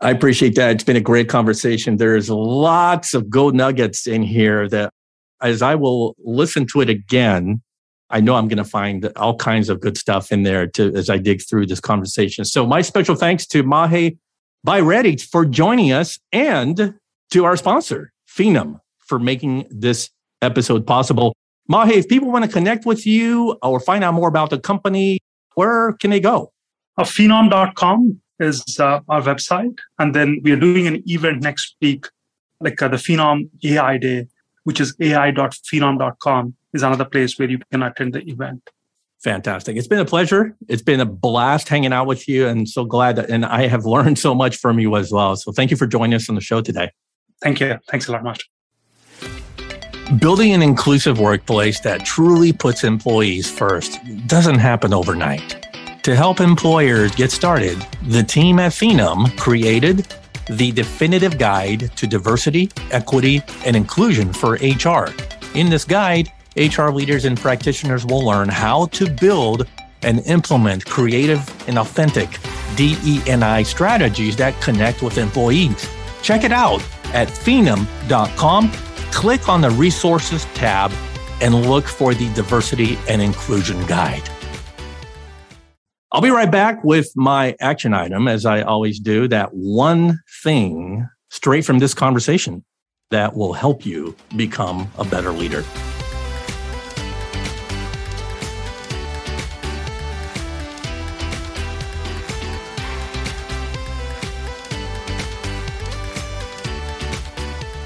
I 0.01 0.11
appreciate 0.11 0.55
that. 0.55 0.71
It's 0.71 0.83
been 0.83 0.95
a 0.95 1.01
great 1.01 1.27
conversation. 1.27 1.97
There's 1.97 2.29
lots 2.29 3.13
of 3.13 3.29
gold 3.29 3.55
nuggets 3.55 4.07
in 4.07 4.23
here 4.23 4.69
that, 4.69 4.93
as 5.41 5.61
I 5.61 5.75
will 5.75 6.15
listen 6.19 6.65
to 6.67 6.81
it 6.81 6.89
again, 6.89 7.61
I 8.09 8.21
know 8.21 8.35
I'm 8.35 8.47
going 8.47 8.57
to 8.57 8.63
find 8.63 9.11
all 9.15 9.35
kinds 9.35 9.69
of 9.69 9.81
good 9.81 9.97
stuff 9.97 10.31
in 10.31 10.43
there 10.43 10.67
to, 10.67 10.93
as 10.95 11.09
I 11.09 11.17
dig 11.17 11.41
through 11.47 11.67
this 11.67 11.79
conversation. 11.79 12.45
So, 12.45 12.65
my 12.65 12.81
special 12.81 13.15
thanks 13.15 13.45
to 13.47 13.63
Mahe 13.63 14.17
Bayireddi 14.65 15.21
for 15.21 15.45
joining 15.45 15.91
us 15.91 16.19
and 16.31 16.95
to 17.31 17.45
our 17.45 17.55
sponsor, 17.55 18.11
Phenom, 18.27 18.79
for 18.99 19.19
making 19.19 19.67
this 19.69 20.09
episode 20.41 20.85
possible. 20.85 21.35
Mahe, 21.67 21.91
if 21.91 22.07
people 22.07 22.31
want 22.31 22.45
to 22.45 22.51
connect 22.51 22.85
with 22.85 23.05
you 23.05 23.57
or 23.61 23.79
find 23.79 24.03
out 24.03 24.13
more 24.13 24.27
about 24.27 24.49
the 24.49 24.59
company, 24.59 25.19
where 25.55 25.93
can 25.93 26.09
they 26.09 26.19
go? 26.19 26.51
Uh, 26.97 27.03
phenom.com 27.03 28.19
is 28.39 28.79
uh, 28.79 28.99
our 29.07 29.21
website. 29.21 29.77
And 29.99 30.15
then 30.15 30.39
we 30.43 30.51
are 30.51 30.59
doing 30.59 30.87
an 30.87 31.03
event 31.05 31.43
next 31.43 31.75
week, 31.81 32.07
like 32.59 32.81
uh, 32.81 32.87
the 32.87 32.97
Phenom 32.97 33.49
AI 33.63 33.97
Day, 33.97 34.27
which 34.63 34.79
is 34.79 34.95
ai.phenom.com 34.99 36.55
is 36.73 36.83
another 36.83 37.05
place 37.05 37.37
where 37.37 37.49
you 37.49 37.59
can 37.71 37.83
attend 37.83 38.13
the 38.13 38.21
event. 38.29 38.69
Fantastic. 39.23 39.75
It's 39.75 39.87
been 39.87 39.99
a 39.99 40.05
pleasure. 40.05 40.55
It's 40.69 40.81
been 40.81 41.01
a 41.01 41.05
blast 41.05 41.67
hanging 41.67 41.91
out 41.91 42.07
with 42.07 42.27
you 42.27 42.47
and 42.47 42.69
so 42.69 42.85
glad 42.85 43.17
that, 43.17 43.29
and 43.29 43.45
I 43.45 43.67
have 43.67 43.85
learned 43.95 44.17
so 44.17 44.33
much 44.33 44.57
from 44.57 44.79
you 44.79 44.95
as 44.95 45.11
well. 45.11 45.35
So 45.35 45.51
thank 45.51 45.71
you 45.71 45.77
for 45.77 45.87
joining 45.87 46.13
us 46.13 46.29
on 46.29 46.35
the 46.35 46.41
show 46.41 46.61
today. 46.61 46.91
Thank 47.41 47.59
you. 47.59 47.77
Thanks 47.89 48.07
a 48.07 48.11
lot 48.11 48.23
much. 48.23 48.49
Building 50.19 50.53
an 50.53 50.63
inclusive 50.63 51.19
workplace 51.19 51.81
that 51.81 52.03
truly 52.03 52.51
puts 52.51 52.83
employees 52.83 53.49
first 53.49 53.99
doesn't 54.25 54.57
happen 54.57 54.93
overnight. 54.93 55.67
To 56.03 56.15
help 56.15 56.39
employers 56.39 57.13
get 57.13 57.29
started, 57.29 57.77
the 58.07 58.23
team 58.23 58.57
at 58.57 58.71
Phenom 58.71 59.37
created 59.37 60.07
the 60.49 60.71
definitive 60.71 61.37
guide 61.37 61.91
to 61.97 62.07
diversity, 62.07 62.71
equity, 62.89 63.43
and 63.65 63.75
inclusion 63.75 64.33
for 64.33 64.53
HR. 64.53 65.09
In 65.53 65.69
this 65.69 65.85
guide, 65.85 66.31
HR 66.59 66.89
leaders 66.89 67.23
and 67.23 67.39
practitioners 67.39 68.05
will 68.05 68.25
learn 68.25 68.49
how 68.49 68.87
to 68.87 69.09
build 69.09 69.65
and 70.01 70.19
implement 70.25 70.85
creative 70.85 71.39
and 71.69 71.79
authentic 71.79 72.29
DEI 72.75 73.63
strategies 73.63 74.35
that 74.35 74.59
connect 74.61 75.01
with 75.01 75.17
employees. 75.17 75.89
Check 76.21 76.43
it 76.43 76.51
out 76.51 76.81
at 77.13 77.29
phenom.com. 77.29 78.71
Click 79.11 79.47
on 79.47 79.61
the 79.61 79.69
resources 79.71 80.45
tab 80.53 80.91
and 81.41 81.65
look 81.69 81.85
for 81.85 82.13
the 82.13 82.31
diversity 82.33 82.97
and 83.07 83.21
inclusion 83.21 83.81
guide. 83.85 84.29
I'll 86.11 86.21
be 86.21 86.29
right 86.29 86.51
back 86.51 86.83
with 86.83 87.09
my 87.15 87.55
action 87.61 87.93
item, 87.93 88.27
as 88.27 88.45
I 88.45 88.63
always 88.63 88.99
do, 88.99 89.29
that 89.29 89.53
one 89.53 90.19
thing 90.43 91.07
straight 91.29 91.63
from 91.63 91.79
this 91.79 91.93
conversation 91.93 92.65
that 93.11 93.35
will 93.35 93.53
help 93.53 93.85
you 93.85 94.15
become 94.35 94.91
a 94.97 95.05
better 95.05 95.31
leader. 95.31 95.63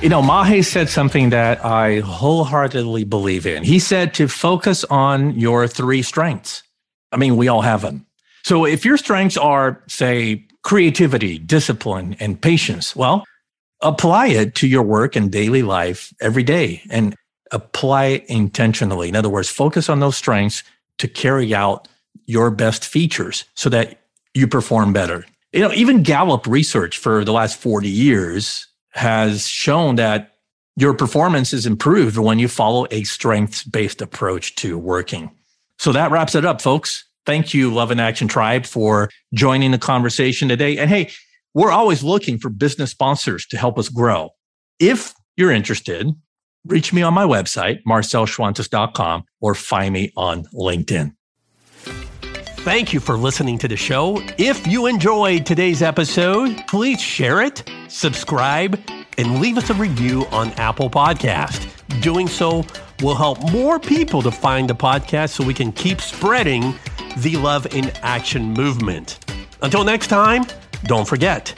You 0.04 0.10
know, 0.10 0.22
Mahe 0.22 0.62
said 0.64 0.89
something 0.89 1.30
that 1.30 1.64
I 1.64 2.01
wholeheartedly 2.01 3.06
believe 3.06 3.47
in. 3.47 3.64
He 3.64 3.80
said 3.80 4.14
to 4.16 4.28
focus 4.28 4.84
on 4.89 5.39
your 5.39 5.66
three 5.66 6.01
strengths. 6.01 6.62
I 7.14 7.16
mean, 7.16 7.38
we 7.38 7.47
all 7.47 7.62
have 7.62 7.84
them. 7.84 8.06
So 8.43 8.66
if 8.66 8.84
your 8.84 8.97
strengths 8.97 9.38
are, 9.38 9.82
say, 9.88 10.45
creativity, 10.62 11.39
discipline, 11.39 12.18
and 12.20 12.41
patience, 12.41 12.97
well, 12.97 13.24
apply 13.80 14.28
it 14.28 14.56
to 14.56 14.68
your 14.68 14.84
work 14.84 15.16
and 15.16 15.32
daily 15.32 15.62
life 15.64 16.14
every 16.20 16.43
day 16.43 16.82
and 16.89 17.16
apply 17.51 18.08
it 18.08 18.26
intentionally. 18.26 19.08
In 19.08 19.16
other 19.16 19.30
words, 19.30 19.47
focus 19.47 19.88
on 19.88 20.01
those 20.01 20.18
strengths 20.18 20.64
to 20.97 21.08
carry 21.08 21.56
out 21.56 21.88
your 22.26 22.51
best 22.51 22.84
features 22.84 23.45
so 23.56 23.70
that 23.70 24.01
you 24.34 24.49
perform 24.49 24.91
better. 24.91 25.26
You 25.54 25.62
know, 25.62 25.72
even 25.72 26.04
Gallup 26.04 26.45
research 26.45 26.97
for 26.97 27.24
the 27.24 27.32
last 27.32 27.58
40 27.58 27.88
years 27.88 28.68
has 28.94 29.48
shown 29.48 29.96
that 29.96 30.36
your 30.76 30.94
performance 30.94 31.54
is 31.54 31.66
improved 31.66 32.18
when 32.18 32.39
you 32.39 32.48
follow 32.48 32.88
a 32.89 33.04
strengths 33.04 33.64
based 33.64 34.02
approach 34.02 34.56
to 34.56 34.78
working. 34.78 35.32
So 35.78 35.91
that 35.91 36.12
wraps 36.12 36.36
it 36.36 36.46
up, 36.46 36.62
folks. 36.62 37.06
Thank 37.26 37.54
you, 37.54 37.74
Love 37.74 37.91
in 37.91 38.00
Action 38.00 38.28
Tribe, 38.28 38.66
for 38.66 39.10
joining 39.34 39.72
the 39.72 39.78
conversation 39.78 40.50
today. 40.50 40.78
And 40.78 40.89
hey, 40.89 41.12
we're 41.54 41.72
always 41.72 42.04
looking 42.04 42.38
for 42.38 42.50
business 42.50 42.91
sponsors 42.91 43.46
to 43.48 43.58
help 43.58 43.78
us 43.78 43.89
grow. 43.89 44.32
If 44.80 45.14
you're 45.38 45.52
interested, 45.52 46.10
reach 46.66 46.91
me 46.91 47.02
on 47.02 47.14
my 47.14 47.26
website, 47.26 47.80
marcelschwantes.com, 47.88 49.24
or 49.39 49.56
find 49.56 49.94
me 49.94 50.12
on 50.18 50.46
LinkedIn. 50.54 51.16
Thank 52.64 52.93
you 52.93 53.01
for 53.01 53.18
listening 53.18 53.57
to 53.57 53.68
the 53.68 53.76
show. 53.76 54.24
If 54.38 54.66
you 54.66 54.86
enjoyed 54.86 55.45
today's 55.45 55.82
episode, 55.82 56.66
please 56.70 57.01
share 57.01 57.41
it, 57.41 57.70
subscribe, 57.89 58.80
and 59.18 59.41
leave 59.41 59.57
us 59.57 59.70
a 59.70 59.74
review 59.74 60.26
on 60.32 60.51
Apple 60.53 60.89
Podcast. 60.89 61.68
Doing 62.01 62.26
so 62.26 62.66
will 63.01 63.16
help 63.16 63.51
more 63.51 63.80
people 63.80 64.22
to 64.22 64.32
find 64.32 64.70
the 64.70 64.76
podcast 64.76 65.32
so 65.32 65.43
we 65.43 65.53
can 65.53 65.74
keep 65.74 65.99
spreading 65.99 66.74
the 67.18 67.36
Love 67.36 67.66
in 67.76 67.91
Action 68.01 68.53
movement. 68.53 69.20
Until 69.61 69.84
next 69.84 70.07
time, 70.07 70.45
don't 70.86 71.05
forget 71.05 71.53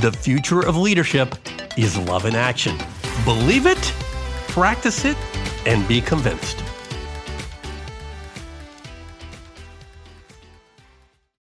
the 0.00 0.10
future 0.10 0.66
of 0.66 0.76
leadership 0.76 1.36
is 1.76 1.96
love 1.98 2.26
in 2.26 2.34
action. 2.34 2.76
Believe 3.24 3.66
it, 3.66 3.94
practice 4.48 5.04
it, 5.04 5.16
and 5.66 5.86
be 5.86 6.00
convinced. 6.00 6.64